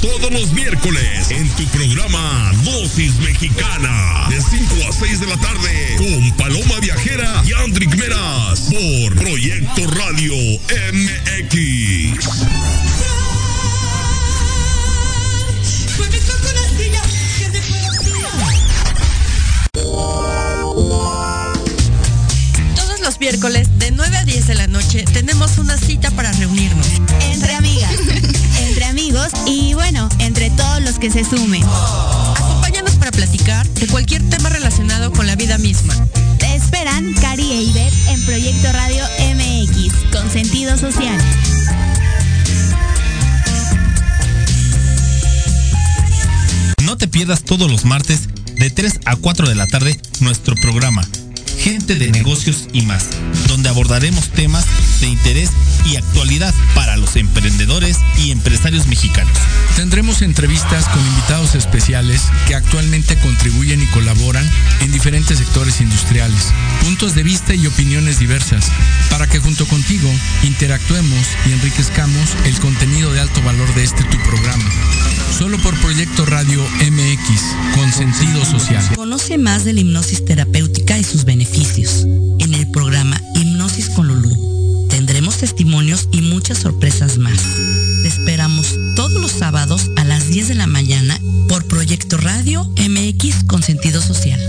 [0.00, 5.96] Todos los miércoles en tu programa Dosis Mexicana de 5 a 6 de la tarde
[5.96, 10.34] con Paloma Viajera y Andrick Meras por Proyecto Radio
[10.92, 12.20] MX.
[22.74, 26.25] Todos los miércoles de 9 a 10 de la noche tenemos una cita para
[31.06, 31.62] que se sumen.
[32.36, 35.94] Acompáñanos para platicar de cualquier tema relacionado con la vida misma.
[36.38, 39.04] Te esperan Cari e Ivette en Proyecto Radio
[39.36, 41.16] MX con sentido social.
[46.82, 51.06] No te pierdas todos los martes de 3 a 4 de la tarde nuestro programa
[51.58, 53.06] Gente de Negocios y más,
[53.46, 54.64] donde abordaremos temas
[55.00, 55.50] de interés
[55.86, 59.36] y actualidad para los emprendedores y empresarios mexicanos.
[59.76, 64.48] Tendremos entrevistas con invitados especiales que actualmente contribuyen y colaboran
[64.80, 68.70] en diferentes sectores industriales, puntos de vista y opiniones diversas,
[69.10, 70.10] para que junto contigo
[70.42, 74.64] interactuemos y enriquezcamos el contenido de alto valor de este tu programa.
[75.36, 78.84] Solo por Proyecto Radio MX, con sentido social.
[78.94, 82.06] Conoce más de la hipnosis terapéutica y sus beneficios
[82.38, 84.45] en el programa Hipnosis con Lulú.
[85.38, 87.38] Testimonios y muchas sorpresas más.
[88.02, 93.44] Te esperamos todos los sábados a las 10 de la mañana por Proyecto Radio MX
[93.44, 94.40] con sentido social.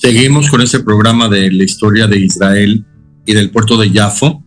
[0.00, 2.86] Seguimos con este programa de la historia de Israel
[3.26, 4.42] y del puerto de Jafo.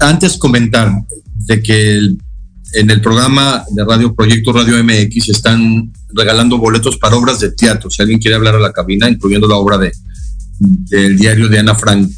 [0.00, 0.90] Antes comentar
[1.46, 1.96] de que
[2.72, 7.88] en el programa de Radio Proyecto Radio MX están regalando boletos para obras de teatro.
[7.88, 9.92] Si alguien quiere hablar a la cabina, incluyendo la obra de
[10.58, 12.10] del diario de Ana Frank,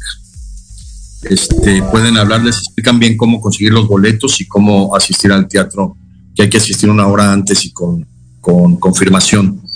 [1.21, 5.95] este, pueden hablar, les explican bien cómo conseguir los boletos y cómo asistir al teatro,
[6.33, 8.07] que hay que asistir una hora antes y con,
[8.41, 9.68] con confirmación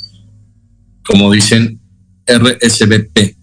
[1.06, 1.80] como dicen,
[2.26, 3.38] RSVP,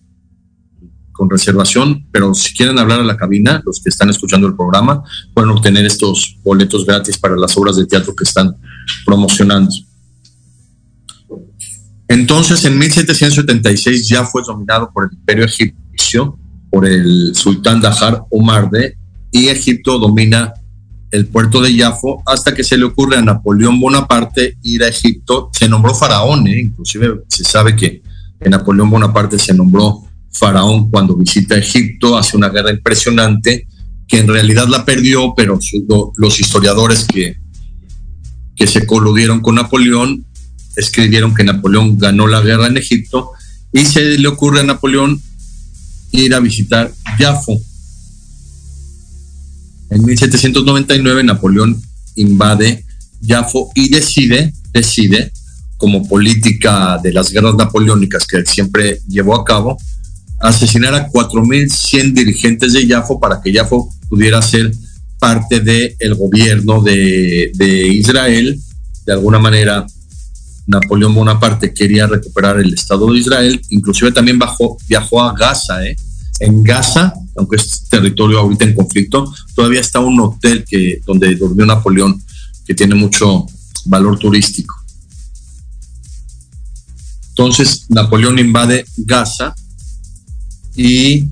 [1.13, 5.03] con reservación, pero si quieren hablar a la cabina, los que están escuchando el programa,
[5.35, 8.57] pueden obtener estos boletos gratis para las obras de teatro que están
[9.05, 9.71] promocionando.
[12.09, 16.39] Entonces, en 1776 ya fue dominado por el imperio egipcio,
[16.71, 18.97] por el sultán Dahar Umarde,
[19.31, 20.53] y Egipto domina
[21.11, 25.51] el puerto de Yafo hasta que se le ocurre a Napoleón Bonaparte ir a Egipto.
[25.53, 26.61] Se nombró faraón, ¿eh?
[26.61, 28.03] inclusive se sabe que,
[28.49, 30.03] Napoleón Bonaparte se nombró
[30.33, 33.67] faraón cuando visita Egipto, hace una guerra impresionante,
[34.09, 35.59] que en realidad la perdió, pero
[36.17, 37.37] los historiadores que,
[38.57, 40.25] que se coludieron con Napoleón
[40.75, 43.33] escribieron que Napoleón ganó la guerra en Egipto
[43.73, 45.21] y se le ocurre a Napoleón
[46.13, 47.61] ir a visitar Yafo
[49.91, 51.81] en 1799 Napoleón
[52.17, 52.85] invade
[53.27, 55.33] Jafo y decide, decide,
[55.77, 59.77] como política de las guerras napoleónicas que siempre llevó a cabo,
[60.41, 64.71] asesinar a 4.100 dirigentes de Jafo para que Jafo pudiera ser
[65.19, 68.59] parte del gobierno de, de, Israel.
[69.05, 69.87] De alguna manera,
[70.67, 75.97] Napoleón Bonaparte quería recuperar el Estado de Israel, inclusive también bajó, viajó a Gaza, ¿eh?
[76.41, 81.67] En Gaza, aunque es territorio ahorita en conflicto, todavía está un hotel que, donde durmió
[81.67, 82.21] Napoleón,
[82.67, 83.47] que tiene mucho
[83.85, 84.75] valor turístico.
[87.29, 89.55] Entonces Napoleón invade Gaza
[90.75, 91.29] y,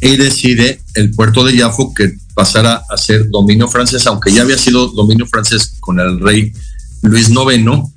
[0.00, 4.88] decide el puerto de Jafo que pasara a ser dominio francés, aunque ya había sido
[4.88, 6.52] dominio francés con el rey
[7.02, 7.90] Luis IX,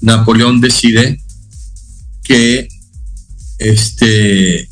[0.00, 1.20] Napoleón decide
[2.22, 2.68] que
[3.70, 4.68] este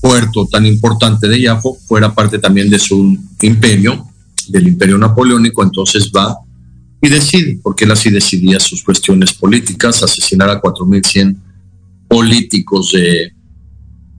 [0.00, 4.06] puerto tan importante de Yafo fuera parte también de su imperio,
[4.48, 6.36] del imperio napoleónico, entonces va
[7.02, 11.36] y decide, porque él así decidía sus cuestiones políticas, asesinar a 4.100
[12.08, 13.32] políticos de,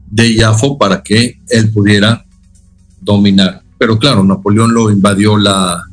[0.10, 2.26] de Yafo para que él pudiera
[3.00, 3.62] dominar.
[3.78, 5.84] Pero claro, Napoleón lo invadió la,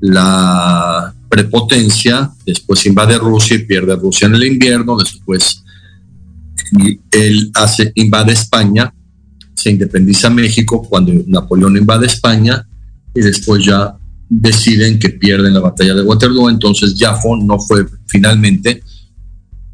[0.00, 5.62] la prepotencia, después invade Rusia y pierde Rusia en el invierno, después
[7.10, 8.92] él hace, invade España,
[9.54, 12.66] se independiza México cuando Napoleón invade España
[13.14, 13.96] y después ya
[14.28, 18.82] deciden que pierden la batalla de Waterloo, entonces Jafo no fue finalmente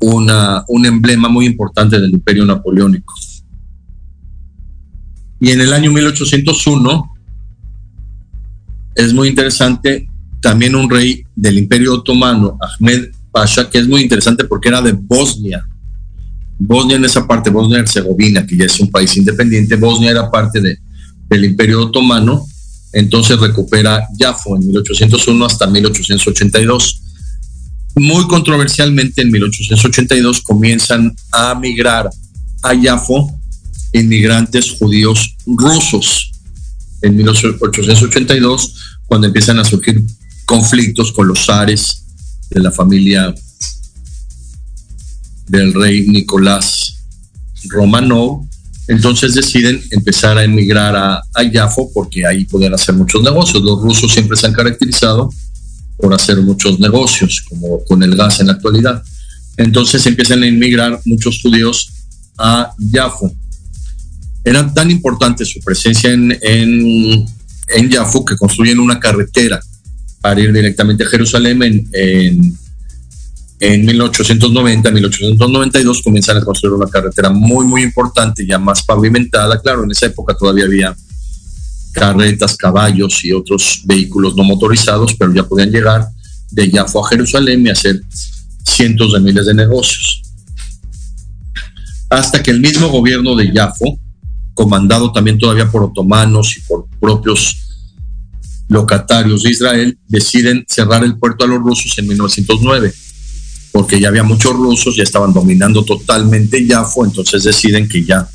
[0.00, 3.14] una, un emblema muy importante del imperio napoleónico.
[5.40, 7.16] Y en el año 1801
[8.94, 10.08] es muy interesante
[10.40, 14.92] también un rey del imperio otomano, Ahmed Pasha, que es muy interesante porque era de
[14.92, 15.66] Bosnia.
[16.58, 20.78] Bosnia en esa parte, Bosnia-Herzegovina, que ya es un país independiente, Bosnia era parte de,
[21.28, 22.46] del Imperio Otomano,
[22.92, 27.02] entonces recupera Jafo en 1801 hasta 1882.
[27.96, 32.08] Muy controversialmente en 1882 comienzan a migrar
[32.62, 33.38] a Jafo
[33.92, 36.32] inmigrantes judíos rusos.
[37.02, 38.74] En 1882,
[39.06, 40.02] cuando empiezan a surgir
[40.46, 42.04] conflictos con los zares
[42.50, 43.34] de la familia
[45.48, 47.04] del rey Nicolás
[47.68, 48.46] Romanov.
[48.88, 53.62] Entonces deciden empezar a emigrar a, Yafo porque ahí pueden hacer muchos negocios.
[53.62, 55.30] Los rusos siempre se han caracterizado
[55.96, 59.02] por hacer muchos negocios, como con el gas en la actualidad.
[59.56, 61.90] Entonces empiezan a emigrar muchos judíos
[62.38, 63.32] a Yafo.
[64.44, 69.60] Era tan importante su presencia en, en, Yafo que construyen una carretera
[70.20, 72.56] para ir directamente a Jerusalén en
[73.58, 79.60] en 1890, 1892 comienzan a construir una carretera muy, muy importante, ya más pavimentada.
[79.60, 80.96] Claro, en esa época todavía había
[81.92, 86.06] carretas, caballos y otros vehículos no motorizados, pero ya podían llegar
[86.50, 88.02] de Yafo a Jerusalén y hacer
[88.62, 90.22] cientos de miles de negocios.
[92.10, 93.98] Hasta que el mismo gobierno de Yafo,
[94.52, 97.56] comandado también todavía por otomanos y por propios
[98.68, 102.92] locatarios de Israel, deciden cerrar el puerto a los rusos en 1909
[103.76, 108.26] porque ya había muchos rusos, ya estaban dominando totalmente Yafo, entonces deciden que ya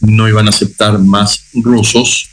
[0.00, 2.30] no iban a aceptar más rusos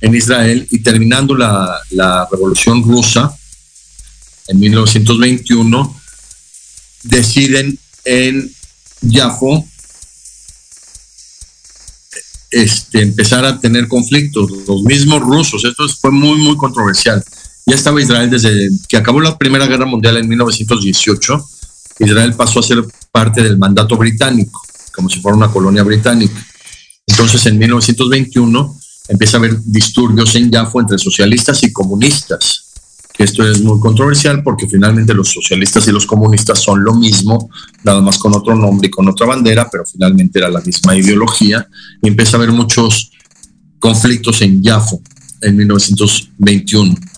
[0.00, 0.66] en Israel.
[0.70, 3.36] Y terminando la, revolución rusa
[4.48, 6.00] en 1921
[7.02, 8.50] deciden en
[9.02, 9.68] Yafo
[12.50, 17.22] este, empezar a tener conflictos, los mismos rusos, esto fue muy, muy controversial
[17.70, 21.48] ya estaba Israel desde que acabó la Primera Guerra Mundial en 1918.
[22.00, 24.60] Israel pasó a ser parte del mandato británico,
[24.92, 26.44] como si fuera una colonia británica.
[27.06, 28.76] Entonces, en 1921
[29.08, 32.72] empieza a haber disturbios en Jafo entre socialistas y comunistas.
[33.16, 37.50] Esto es muy controversial porque finalmente los socialistas y los comunistas son lo mismo,
[37.84, 41.68] nada más con otro nombre y con otra bandera, pero finalmente era la misma ideología.
[42.02, 43.12] Y empieza a haber muchos
[43.78, 45.00] conflictos en Jafo
[45.40, 47.09] en 1921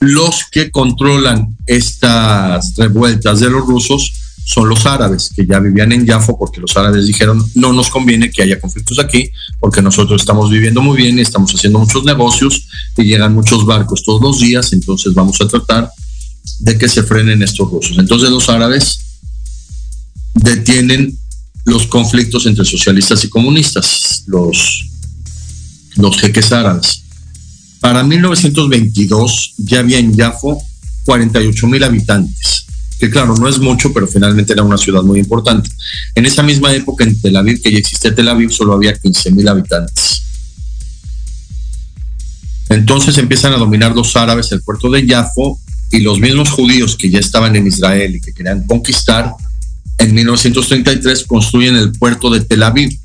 [0.00, 4.12] los que controlan estas revueltas de los rusos
[4.44, 8.30] son los árabes, que ya vivían en Jafo porque los árabes dijeron, no nos conviene
[8.30, 9.28] que haya conflictos aquí,
[9.58, 14.04] porque nosotros estamos viviendo muy bien y estamos haciendo muchos negocios y llegan muchos barcos
[14.04, 15.90] todos los días, entonces vamos a tratar
[16.60, 17.98] de que se frenen estos rusos.
[17.98, 19.00] Entonces los árabes
[20.34, 21.18] detienen
[21.64, 24.86] los conflictos entre socialistas y comunistas, los,
[25.96, 27.02] los jeques árabes.
[27.80, 30.62] Para 1922 ya había en Jafo
[31.04, 32.66] 48 mil habitantes,
[32.98, 35.70] que claro, no es mucho, pero finalmente era una ciudad muy importante.
[36.14, 39.30] En esa misma época en Tel Aviv, que ya existía Tel Aviv, solo había 15
[39.30, 40.22] mil habitantes.
[42.68, 45.60] Entonces empiezan a dominar los árabes el puerto de Jafo
[45.92, 49.32] y los mismos judíos que ya estaban en Israel y que querían conquistar,
[49.98, 52.98] en 1933 construyen el puerto de Tel Aviv.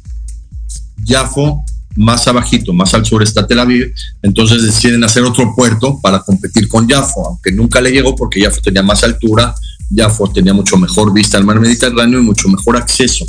[1.05, 1.63] Jafo
[1.95, 6.67] más abajito, más al sur está Tel Aviv, entonces deciden hacer otro puerto para competir
[6.67, 9.53] con Jafo, aunque nunca le llegó porque Jafo tenía más altura,
[9.93, 13.25] Jafo tenía mucho mejor vista al mar Mediterráneo y mucho mejor acceso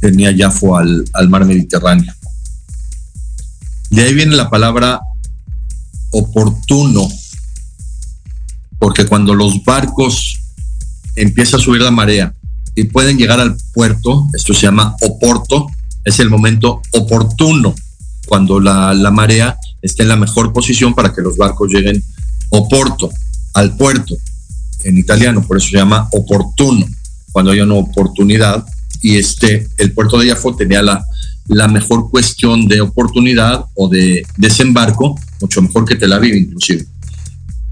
[0.00, 2.12] tenía Jafo al, al mar Mediterráneo.
[3.90, 5.00] De ahí viene la palabra
[6.10, 7.08] oportuno,
[8.78, 10.40] porque cuando los barcos
[11.16, 12.34] empieza a subir la marea
[12.74, 15.66] y pueden llegar al puerto, esto se llama oporto,
[16.04, 17.74] es el momento oportuno
[18.26, 22.02] cuando la, marea está en la mejor posición para que los barcos lleguen
[22.50, 23.10] oporto,
[23.54, 24.16] al puerto,
[24.84, 26.86] en italiano, por eso se llama oportuno,
[27.32, 28.64] cuando hay una oportunidad.
[29.00, 31.04] Y este, el puerto de Jafo tenía la,
[31.48, 36.86] la mejor cuestión de oportunidad o de desembarco, mucho mejor que Tel Aviv inclusive.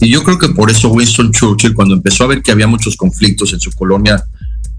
[0.01, 2.97] Y yo creo que por eso Winston Churchill, cuando empezó a ver que había muchos
[2.97, 4.25] conflictos en su colonia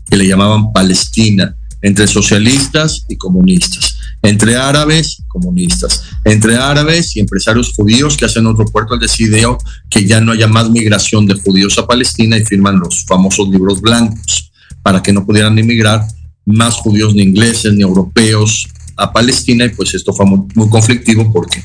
[0.09, 7.19] que le llamaban Palestina, entre socialistas y comunistas, entre árabes y comunistas, entre árabes y
[7.19, 9.57] empresarios judíos que hacen otro puerto, al decidió
[9.89, 13.81] que ya no haya más migración de judíos a Palestina y firman los famosos libros
[13.81, 16.07] blancos para que no pudieran emigrar
[16.45, 18.65] más judíos ni ingleses ni europeos
[18.95, 19.65] a Palestina.
[19.65, 21.61] Y pues esto fue muy, conflictivo porque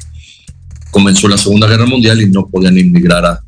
[0.90, 3.40] comenzó la Segunda Guerra Mundial y no podían inmigrar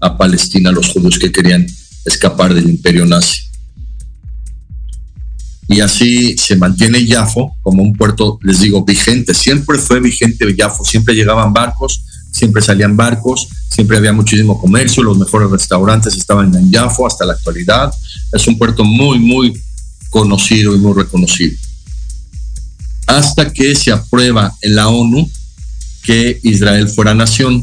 [0.00, 1.66] a Palestina los judíos que querían
[2.04, 3.47] escapar del imperio nazi
[5.68, 9.34] y así se mantiene Yafo como un puerto, les digo, vigente.
[9.34, 12.02] Siempre fue vigente Yafo, siempre llegaban barcos,
[12.32, 17.34] siempre salían barcos, siempre había muchísimo comercio, los mejores restaurantes estaban en Yafo hasta la
[17.34, 17.92] actualidad.
[18.32, 19.60] Es un puerto muy, muy
[20.08, 21.54] conocido y muy reconocido.
[23.06, 25.30] Hasta que se aprueba en la ONU
[26.02, 27.62] que Israel fuera nación.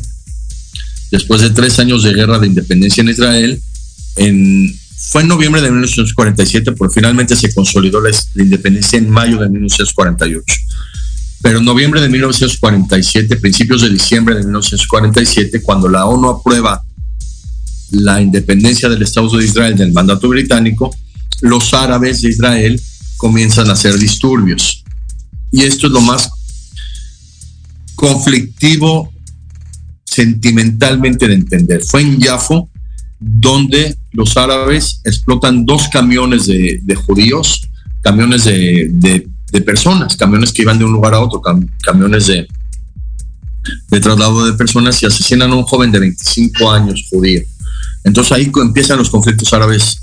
[1.09, 3.61] Después de tres años de guerra de independencia en Israel,
[4.17, 9.49] en fue en noviembre de 1947, pero finalmente se consolidó la, independencia en mayo de
[9.49, 10.43] 1948.
[11.41, 16.81] Pero en noviembre de 1947, principios de diciembre de 1947, cuando la ONU aprueba
[17.91, 20.95] la independencia del Estado de Israel del mandato británico,
[21.41, 22.81] los árabes de Israel
[23.17, 24.83] comienzan a hacer disturbios.
[25.51, 26.29] Y esto es lo más
[27.95, 29.13] conflictivo
[30.03, 31.83] sentimentalmente de entender.
[31.83, 32.69] Fue en Jafo
[33.19, 37.67] donde los árabes explotan dos camiones de, judíos,
[38.01, 39.27] camiones de,
[39.65, 41.41] personas, camiones que iban de un lugar a otro,
[41.81, 42.47] camiones de,
[43.89, 47.41] de traslado de personas y asesinan a un joven de 25 años judío.
[48.03, 50.01] Entonces ahí empiezan los conflictos árabes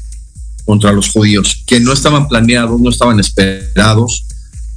[0.65, 4.25] contra los judíos, que no estaban planeados, no estaban esperados.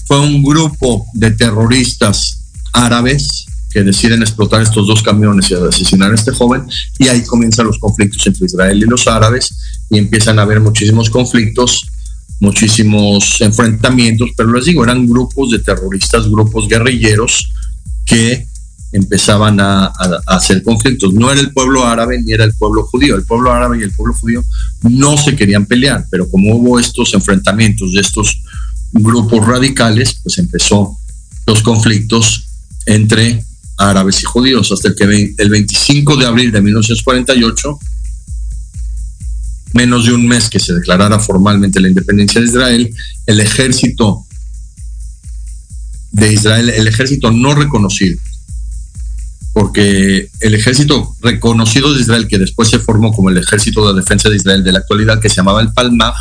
[0.05, 2.39] Fue un grupo de terroristas
[2.73, 3.45] árabes
[3.75, 6.63] que deciden explotar estos dos camiones y asesinar a este joven,
[6.97, 9.53] y ahí comienzan los conflictos entre Israel y los árabes,
[9.89, 11.85] y empiezan a haber muchísimos conflictos,
[12.39, 17.51] muchísimos enfrentamientos, pero les digo, eran grupos de terroristas, grupos guerrilleros
[18.05, 18.47] que
[18.93, 19.91] empezaban a,
[20.27, 21.13] hacer conflictos.
[21.13, 23.17] No era el pueblo árabe ni era el pueblo judío.
[23.17, 24.41] El pueblo árabe y el pueblo judío
[24.83, 28.41] no se querían pelear, pero como hubo estos enfrentamientos de estos
[28.93, 30.97] grupos radicales, pues empezó
[31.45, 32.45] los conflictos
[32.85, 33.43] entre
[33.77, 37.79] árabes y judíos, hasta el que el 25 de abril de 1948,
[39.73, 42.95] menos de un mes que se declarara formalmente la independencia de Israel,
[43.25, 44.25] el ejército
[46.11, 48.17] de Israel, el ejército no reconocido,
[49.51, 54.29] porque el ejército reconocido de Israel, que después se formó como el ejército de defensa
[54.29, 56.15] de Israel de la actualidad, que se llamaba el Palmaj,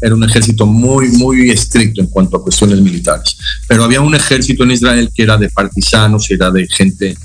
[0.00, 3.36] era un ejército muy, muy estricto en cuanto a cuestiones militares.
[3.66, 7.16] Pero había un ejército en Israel que era de partisanos, era de gente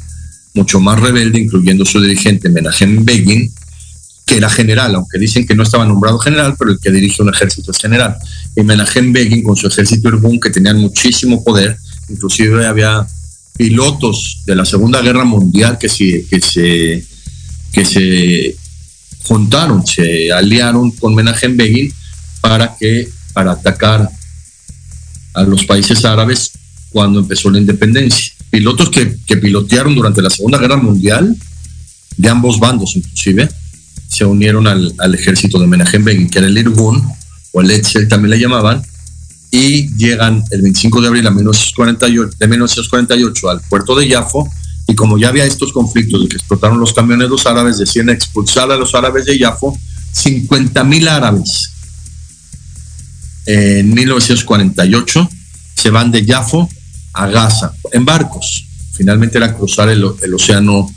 [0.53, 3.51] mucho más rebelde, incluyendo su dirigente Menachem Begin,
[4.25, 7.33] que era general, aunque dicen que no estaba nombrado general, pero el que dirige un
[7.33, 8.15] ejército es general.
[8.55, 11.77] Y Menachem Begin, con su ejército Irgun, que tenían muchísimo poder,
[12.09, 13.05] inclusive había
[13.57, 17.05] pilotos de la Segunda Guerra Mundial que se, que se,
[17.71, 18.55] que se
[19.23, 21.91] juntaron, se aliaron con Menachem Begin
[22.41, 24.09] para que para atacar
[25.33, 26.51] a los países árabes
[26.91, 28.33] cuando empezó la independencia.
[28.49, 31.35] Pilotos que, que pilotearon durante la Segunda Guerra Mundial,
[32.17, 33.49] de ambos bandos inclusive,
[34.07, 37.01] se unieron al, al ejército de Menachem Begin, que era el Irgun,
[37.53, 38.81] o el Etzel también le llamaban,
[39.51, 44.49] y llegan el 25 de abril de 1948, de 1948 al puerto de Yafo,
[44.87, 48.75] y como ya había estos conflictos de que explotaron los camioneros árabes, deciden expulsar a
[48.75, 49.77] los árabes de Yafo,
[50.11, 51.70] 50 mil árabes
[53.51, 55.29] en 1948
[55.75, 56.69] se van de Yafo
[57.13, 58.65] a Gaza en barcos.
[58.93, 60.89] Finalmente era cruzar el, el océano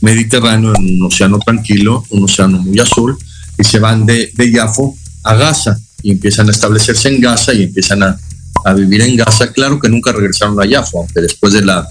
[0.00, 3.16] Mediterráneo en un océano tranquilo, un océano muy azul,
[3.58, 7.62] y se van de, de Yafo a Gaza y empiezan a establecerse en Gaza y
[7.62, 8.18] empiezan a,
[8.64, 9.52] a vivir en Gaza.
[9.52, 11.88] Claro que nunca regresaron a Yafo, aunque después de la,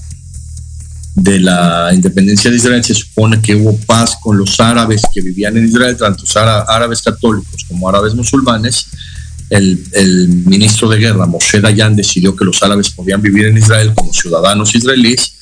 [1.15, 5.57] de la independencia de Israel se supone que hubo paz con los árabes que vivían
[5.57, 6.23] en Israel, tanto
[6.67, 8.87] árabes católicos como árabes musulmanes.
[9.51, 14.13] El, ministro de guerra, Moshe Dayan, decidió que los árabes podían vivir en Israel como
[14.13, 15.33] ciudadanos israelíes,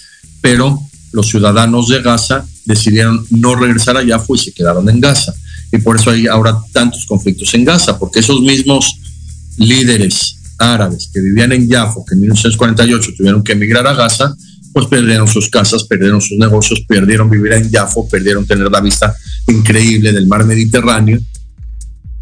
[0.41, 0.82] pero
[1.12, 5.34] los ciudadanos de Gaza decidieron no regresar a Yafo y se quedaron en Gaza.
[5.72, 8.95] Y por eso hay ahora tantos conflictos en Gaza, porque esos mismos
[9.57, 14.36] líderes árabes que vivían en Yafo, que en 1948 tuvieron que emigrar a Gaza,
[14.74, 19.16] pues perdieron sus casas, perdieron sus negocios, perdieron vivir en Yafo, perdieron tener la vista
[19.47, 21.20] increíble del mar Mediterráneo,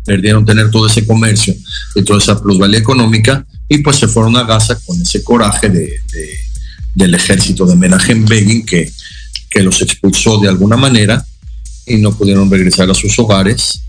[0.08, 1.53] perdieron tener todo ese comercio
[1.93, 5.82] y toda esa plusvalía económica y pues se fueron a Gaza con ese coraje de,
[5.82, 6.30] de,
[6.95, 8.89] del ejército de Menachem Begin que,
[9.49, 11.24] que los expulsó de alguna manera
[11.86, 13.82] y no pudieron regresar a sus hogares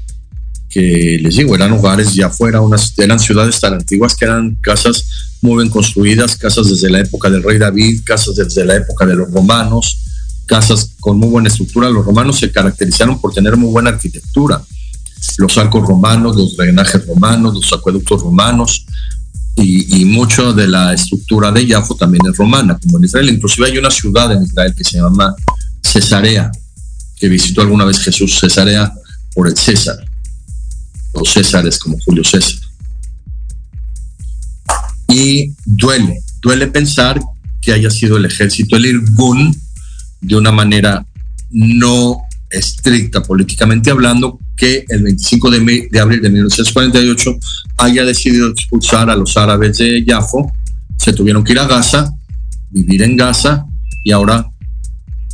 [0.69, 5.37] que les digo, eran hogares ya fuera, unas, eran ciudades tan antiguas que eran casas
[5.41, 9.15] muy bien construidas, casas desde la época del rey David, casas desde la época de
[9.15, 9.99] los romanos,
[10.47, 11.89] casas con muy buena estructura.
[11.89, 14.63] Los romanos se caracterizaron por tener muy buena arquitectura.
[15.39, 18.85] Los arcos romanos, los drenajes romanos, los acueductos romanos
[19.57, 23.29] y, mucho de la estructura de Yafo también es romana, como en Israel.
[23.29, 25.35] Inclusive hay una ciudad en Israel que se llama
[25.83, 26.51] Cesarea,
[27.17, 28.93] que visitó alguna vez Jesús Cesarea
[29.35, 29.99] por el César
[31.15, 32.61] los Césares como Julio César.
[35.09, 37.21] Y duele, duele pensar
[37.61, 39.57] que haya sido el ejército, el Irgun,
[40.21, 41.05] de una manera
[41.51, 42.19] no
[42.51, 47.39] estricta políticamente hablando, que el 25 de, de, abril de 1948
[47.79, 50.51] haya decidido expulsar a los árabes de Yafo,
[50.97, 52.11] se tuvieron que ir a Gaza,
[52.71, 53.65] vivir en Gaza
[54.05, 54.51] y ahora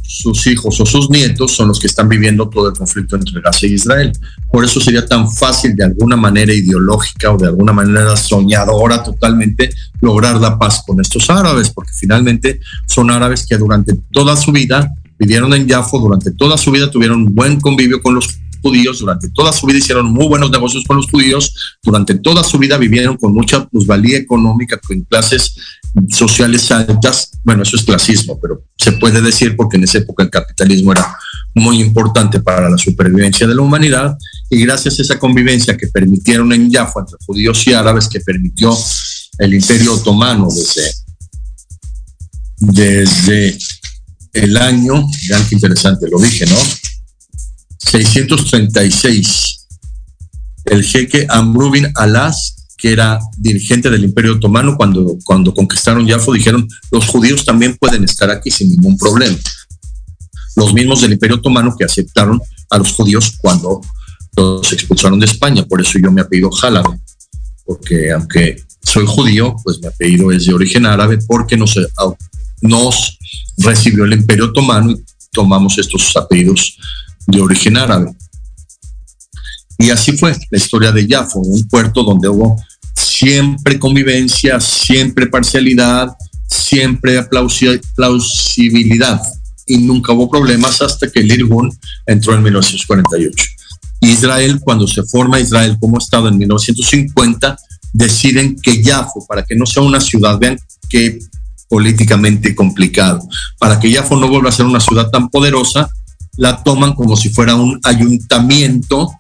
[0.07, 3.67] sus hijos o sus nietos son los que están viviendo todo el conflicto entre Gaza
[3.67, 4.12] y Israel.
[4.51, 9.71] Por eso sería tan fácil de alguna manera ideológica o de alguna manera soñadora totalmente
[10.01, 14.93] lograr la paz con estos árabes, porque finalmente son árabes que durante toda su vida
[15.19, 18.29] vivieron en Jafo, durante toda su vida tuvieron buen convivio con los
[18.65, 22.59] judíos, durante toda su vida hicieron muy buenos negocios con los judíos, durante toda su
[22.59, 25.55] vida vivieron con mucha plusvalía económica, con clases
[26.11, 30.31] sociales altas, bueno, eso es clasismo, pero se puede decir porque en esa época el
[30.31, 31.15] capitalismo era
[31.55, 34.17] muy importante para la supervivencia de la humanidad
[34.51, 38.77] y gracias a esa convivencia que permitieron en Jaffa entre judíos y árabes, que permitió
[39.39, 40.95] el imperio otomano desde,
[42.59, 43.59] desde
[44.35, 46.57] el año, vean qué interesante, lo dije, ¿no?
[47.78, 49.66] 636,
[50.66, 56.68] el jeque Amrubin Alas, que era dirigente del Imperio Otomano, cuando, cuando conquistaron Jafo, dijeron,
[56.91, 59.39] los judíos también pueden estar aquí sin ningún problema.
[60.57, 63.80] Los mismos del Imperio Otomano que aceptaron a los judíos cuando
[64.37, 66.99] los expulsaron de España, por eso yo me apellido Jalabe,
[67.64, 71.78] porque aunque soy judío, pues mi apellido es de origen árabe, porque nos,
[72.61, 73.18] nos
[73.59, 76.79] recibió el Imperio Otomano y tomamos estos apellidos
[77.27, 78.15] de origen árabe.
[79.79, 82.63] Y así fue la historia de Jafo, un puerto donde hubo
[82.95, 86.09] siempre convivencia, siempre parcialidad,
[86.49, 87.21] siempre
[87.95, 89.21] plausibilidad
[89.67, 91.73] y nunca hubo problemas hasta que el Irgun
[92.07, 93.45] entró en 1948.
[94.01, 97.57] Israel, cuando se forma Israel como Estado en 1950,
[97.93, 101.19] deciden que Jafo, para que no sea una ciudad, vean qué
[101.75, 103.18] políticamente complicado,
[103.59, 105.91] para que Jafo no vuelva a ser una ciudad tan poderosa,
[106.37, 109.11] la toman como si fuera un ayuntamiento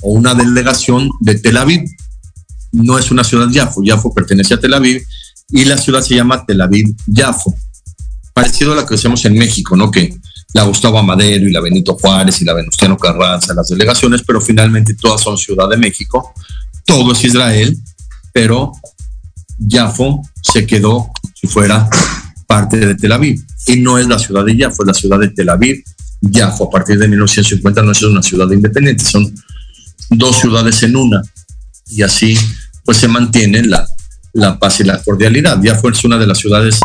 [0.00, 1.82] o una delegación de Tel Aviv.
[2.70, 5.02] No es una ciudad Yafo, Yafo pertenece a Tel Aviv
[5.48, 7.52] y la ciudad se llama Tel Aviv Yafo.
[8.32, 9.90] Parecido a la que hacemos en México, ¿no?
[9.90, 10.16] Que
[10.54, 14.94] la Gustavo Amadero y la Benito Juárez y la Venustiano Carranza, las delegaciones, pero finalmente
[14.94, 16.34] todas son Ciudad de México,
[16.86, 17.76] todo es Israel,
[18.32, 18.74] pero
[19.58, 21.10] Yafo se quedó
[21.40, 21.88] si fuera
[22.46, 23.42] parte de Tel Aviv.
[23.66, 25.82] Y no es la ciudad de Yafo, es la ciudad de Tel Aviv.
[26.20, 29.32] Yafo a partir de 1950 no es una ciudad independiente, son
[30.10, 31.22] dos ciudades en una.
[31.88, 32.36] y así
[32.84, 33.86] pues se mantiene la,
[34.32, 35.60] la paz y la cordialidad.
[35.62, 36.78] Ya fue una de las ciudades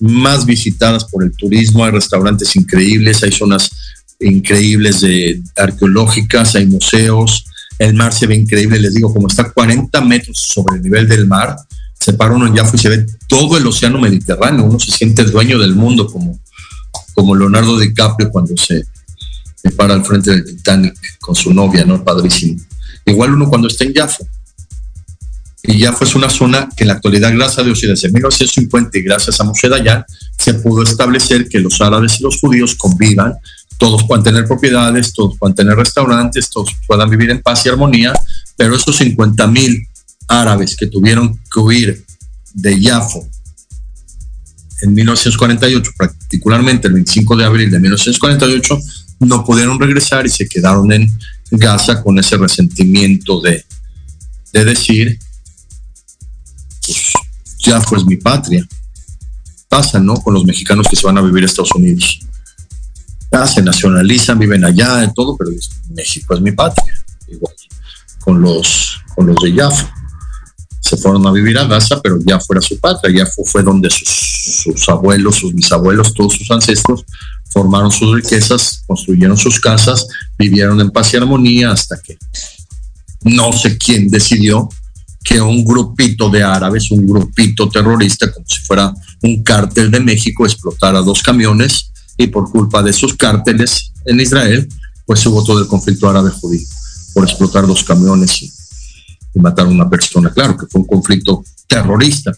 [0.00, 3.70] más visitadas por el turismo, hay restaurantes increíbles, hay zonas
[4.18, 7.44] increíbles de arqueológicas, hay museos,
[7.78, 11.26] el mar se ve increíble, les digo, como está 40 metros sobre el nivel del
[11.26, 11.56] mar,
[12.02, 15.22] se para uno en Jaffa y se ve todo el océano Mediterráneo, uno se siente
[15.22, 16.36] dueño del mundo como,
[17.14, 18.82] como Leonardo DiCaprio cuando se,
[19.54, 22.02] se para al frente del Titanic con su novia, ¿no?
[22.02, 22.60] Padrísimo.
[23.06, 24.24] Igual uno cuando está en Jaffa,
[25.62, 28.98] y ya fue una zona que en la actualidad, gracias a Dios y desde 1950
[28.98, 30.04] y gracias a Moshe Dayan,
[30.36, 33.34] se pudo establecer que los árabes y los judíos convivan,
[33.78, 38.12] todos puedan tener propiedades, todos puedan tener restaurantes, todos puedan vivir en paz y armonía,
[38.56, 39.86] pero estos 50 mil
[40.28, 42.04] árabes que tuvieron que huir
[42.54, 43.28] de Yafo
[44.82, 48.78] en 1948, particularmente el 25 de abril de 1948,
[49.20, 51.08] no pudieron regresar y se quedaron en
[51.52, 53.64] Gaza con ese resentimiento de,
[54.52, 55.18] de decir
[56.84, 57.12] pues
[57.60, 58.66] ya fue mi patria.
[59.68, 60.14] Pasa, ¿no?
[60.14, 62.20] Con los mexicanos que se van a vivir a Estados Unidos.
[63.30, 65.50] Ya se nacionalizan, viven allá, y todo, pero
[65.90, 66.92] México es mi patria.
[67.28, 67.54] Igual,
[68.20, 69.94] con los, con los de Jaffa.
[70.82, 73.24] Se fueron a vivir a Gaza, pero ya fuera su patria.
[73.24, 77.04] Ya fue, donde sus, abuelos, sus bisabuelos, todos sus ancestros
[77.50, 80.06] formaron sus riquezas, construyeron sus casas,
[80.38, 82.18] vivieron en paz y armonía hasta que
[83.24, 84.68] no sé quién decidió
[85.22, 90.44] que un grupito de árabes, un grupito terrorista, como si fuera un cártel de México,
[90.44, 94.68] explotara dos camiones y por culpa de esos cárteles en Israel,
[95.06, 96.66] pues hubo todo el conflicto árabe-judío
[97.14, 98.52] por explotar dos camiones y,
[99.40, 100.30] matar a una persona.
[100.30, 102.32] Claro que fue un conflicto terrorista,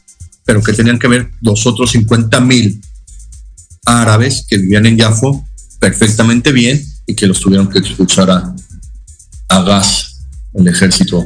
[0.45, 2.81] pero que tenían que ver los otros 50 mil
[3.85, 5.45] árabes que vivían en Yafo
[5.79, 8.55] perfectamente bien y que los tuvieron que expulsar a,
[9.49, 10.21] a gas,
[10.55, 11.25] el ejército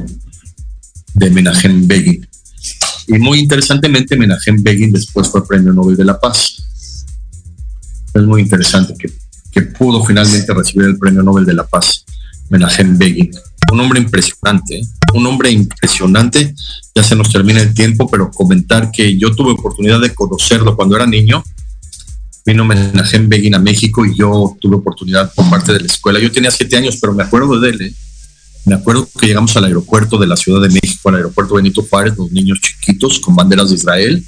[1.13, 2.27] de Menachem Begin.
[3.07, 6.63] Y muy interesantemente, Menachem Begin después fue premio Nobel de la Paz.
[8.13, 9.11] Es muy interesante que,
[9.51, 12.05] que pudo finalmente recibir el premio Nobel de la Paz,
[12.49, 13.31] Menachem Begin.
[13.71, 14.87] Un hombre impresionante, ¿eh?
[15.13, 16.53] Un hombre impresionante.
[16.95, 20.95] Ya se nos termina el tiempo, pero comentar que yo tuve oportunidad de conocerlo cuando
[20.95, 21.43] era niño.
[22.45, 26.19] Vino Menachem Begin a México y yo tuve oportunidad por parte de la escuela.
[26.19, 27.81] Yo tenía siete años, pero me acuerdo de él.
[27.81, 27.93] ¿eh?
[28.65, 32.17] Me acuerdo que llegamos al aeropuerto de la Ciudad de México, al aeropuerto Benito Juárez,
[32.17, 34.23] los niños chiquitos con banderas de Israel,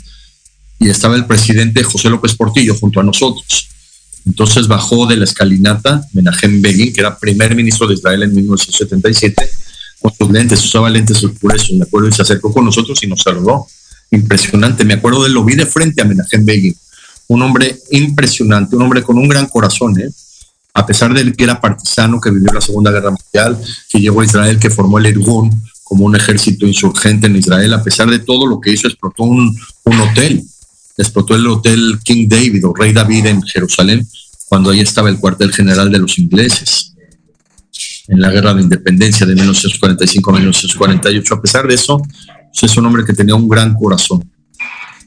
[0.79, 3.69] y estaba el presidente José López Portillo junto a nosotros.
[4.25, 9.49] Entonces bajó de la escalinata Menachem Begin, que era primer ministro de Israel en 1977,
[10.01, 13.21] con sus lentes, usaba lentes oscuros, me acuerdo, y se acercó con nosotros y nos
[13.21, 13.67] saludó.
[14.09, 16.75] Impresionante, me acuerdo de lo vi de frente a Menachem Begin,
[17.27, 20.09] un hombre impresionante, un hombre con un gran corazón, ¿eh?
[20.73, 24.25] a pesar de que era partisano, que vivió la Segunda Guerra Mundial, que llegó a
[24.25, 25.49] Israel, que formó el Irgun
[25.83, 29.57] como un ejército insurgente en Israel, a pesar de todo lo que hizo, explotó un,
[29.85, 30.43] hotel,
[30.97, 34.07] explotó el hotel King David o Rey David en Jerusalén,
[34.47, 36.90] cuando ahí estaba el cuartel general de los ingleses
[38.11, 41.31] en la guerra de independencia de 1945-1948.
[41.31, 44.29] A pesar de eso, pues, es un hombre que tenía un gran corazón,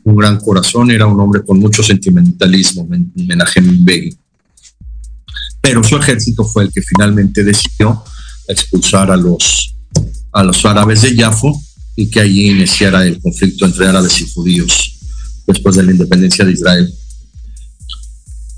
[0.02, 4.18] un gran corazón, era un hombre con mucho sentimentalismo, Menachem Begin
[5.64, 8.04] pero su ejército fue el que finalmente decidió
[8.46, 9.74] expulsar a los,
[10.30, 11.58] a los árabes de Yafo
[11.96, 14.98] y que allí iniciara el conflicto entre árabes y judíos
[15.46, 16.94] después de la independencia de Israel.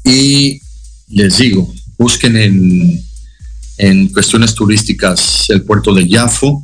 [0.02, 0.60] Y
[1.10, 3.05] les digo, busquen en,
[3.78, 6.62] en cuestiones turísticas el puerto de Yafo,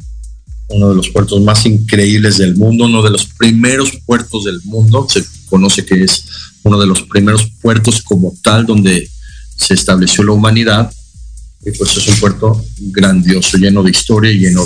[0.69, 5.07] uno de los puertos más increíbles del mundo, uno de los primeros puertos del mundo,
[5.09, 6.25] se conoce que es
[6.63, 9.11] uno de los primeros puertos como tal donde
[9.57, 10.93] se estableció la humanidad
[11.65, 14.65] y pues es un puerto grandioso, lleno de historia y lleno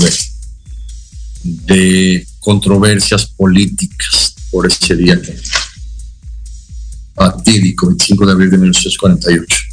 [1.43, 5.21] de, controversias políticas por ese día
[7.15, 9.66] fatídico, 25 de abril de 1948.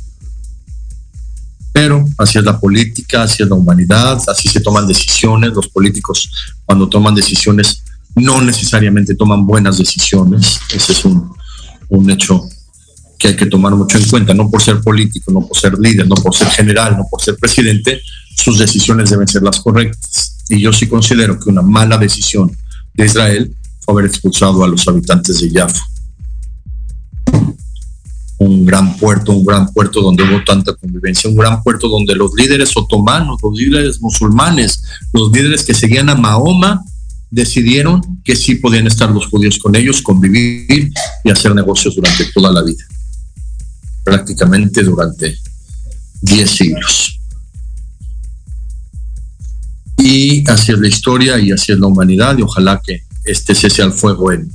[1.73, 5.51] Pero así es la política, así es la humanidad, así se toman decisiones.
[5.53, 6.29] Los políticos
[6.65, 7.83] cuando toman decisiones
[8.15, 10.59] no necesariamente toman buenas decisiones.
[10.73, 11.33] Ese es un,
[11.89, 12.47] un hecho
[13.17, 16.07] que hay que tomar mucho en cuenta, no por ser político, no por ser líder,
[16.07, 18.01] no por ser general, no por ser presidente,
[18.35, 20.43] sus decisiones deben ser las correctas.
[20.49, 22.51] Y yo sí considero que una mala decisión
[22.93, 25.81] de Israel fue haber expulsado a los habitantes de Jaffa.
[28.39, 32.33] Un gran puerto, un gran puerto donde hubo tanta convivencia, un gran puerto donde los
[32.35, 36.83] líderes otomanos, los líderes musulmanes, los líderes que seguían a Mahoma,
[37.29, 40.91] decidieron que sí podían estar los judíos con ellos, convivir
[41.23, 42.83] y hacer negocios durante toda la vida
[44.03, 45.37] prácticamente durante
[46.21, 47.19] 10 siglos.
[49.97, 53.81] Y así es la historia y así es la humanidad y ojalá que este cese
[53.81, 54.51] al fuego en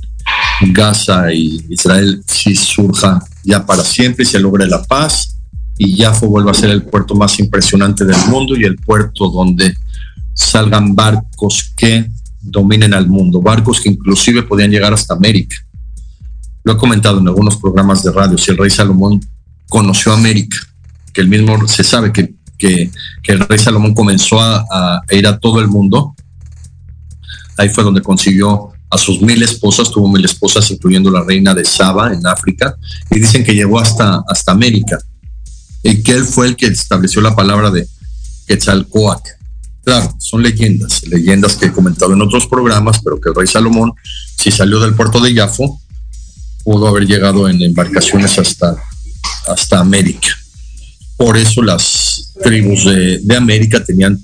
[0.71, 5.39] Gaza y Israel sí surja ya para siempre y se logre la paz
[5.77, 9.73] y Jafo vuelva a ser el puerto más impresionante del mundo y el puerto donde
[10.33, 12.09] salgan barcos que
[12.41, 15.55] dominen al mundo, barcos que inclusive podían llegar hasta América.
[16.63, 19.21] Lo he comentado en algunos programas de radio, si el rey Salomón
[19.69, 20.57] conoció América,
[21.13, 22.91] que el mismo se sabe que, que,
[23.27, 26.13] el rey Salomón comenzó a, a, ir a todo el mundo,
[27.57, 31.63] ahí fue donde consiguió a sus mil esposas, tuvo mil esposas, incluyendo la reina de
[31.63, 32.75] Saba en África,
[33.11, 34.97] y dicen que llegó hasta, hasta América,
[35.83, 37.87] y que él fue el que estableció la palabra de
[38.47, 39.29] Quetzalcoatl.
[39.83, 43.93] Claro, son leyendas, leyendas que he comentado en otros programas, pero que el rey Salomón,
[44.37, 45.81] si salió del puerto de Yafo,
[46.63, 48.75] pudo haber llegado en embarcaciones hasta,
[49.47, 50.29] hasta América.
[51.15, 54.23] Por eso las tribus de, de América tenían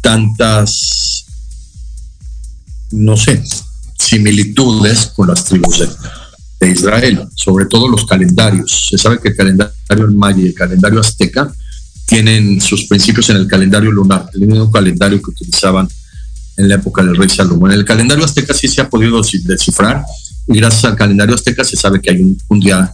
[0.00, 1.26] tantas,
[2.90, 3.42] no sé,
[4.06, 5.80] similitudes con las tribus
[6.60, 8.88] de, Israel, sobre todo los calendarios.
[8.90, 11.52] Se sabe que el calendario maya y el calendario azteca
[12.06, 15.88] tienen sus principios en el calendario lunar, el mismo calendario que utilizaban
[16.56, 17.72] en la época del rey Salomón.
[17.72, 20.02] En el calendario azteca sí se ha podido descifrar
[20.48, 22.92] y gracias al calendario azteca se sabe que hay un, un día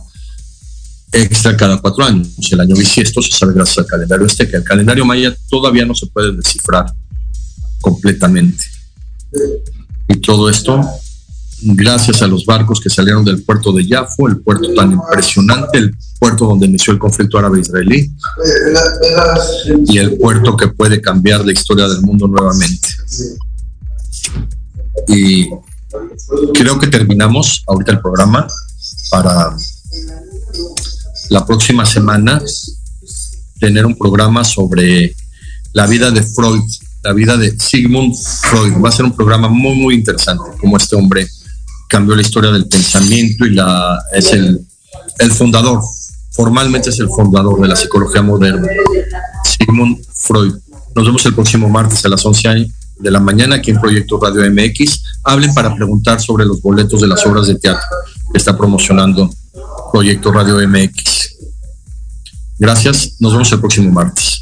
[1.13, 2.29] extra cada cuatro años.
[2.51, 4.57] El año bisiesto se sabe gracias al calendario azteca.
[4.57, 6.93] El calendario maya todavía no se puede descifrar
[7.81, 8.65] completamente.
[10.09, 10.81] Y todo esto
[11.63, 15.97] gracias a los barcos que salieron del puerto de Yafo, el puerto tan impresionante, el
[16.19, 18.11] puerto donde inició el conflicto árabe-israelí
[19.87, 22.89] y el puerto que puede cambiar la historia del mundo nuevamente.
[25.09, 25.49] Y
[26.55, 28.47] creo que terminamos ahorita el programa
[29.11, 29.57] para
[31.31, 32.43] la próxima semana
[33.61, 35.15] tener un programa sobre
[35.73, 36.63] la vida de Freud,
[37.03, 38.75] la vida de Sigmund Freud.
[38.83, 41.27] Va a ser un programa muy, muy interesante, como este hombre
[41.89, 44.67] cambió la historia del pensamiento y la, es el,
[45.19, 45.83] el fundador,
[46.31, 48.67] formalmente es el fundador de la psicología moderna,
[49.45, 50.55] Sigmund Freud.
[50.95, 52.67] Nos vemos el próximo martes a las 11
[52.99, 55.03] de la mañana aquí en Proyecto Radio MX.
[55.25, 57.87] Hablen para preguntar sobre los boletos de las obras de teatro
[58.33, 59.31] que está promocionando
[59.93, 61.37] Proyecto Radio MX.
[62.59, 64.41] Gracias, nos vemos el próximo martes.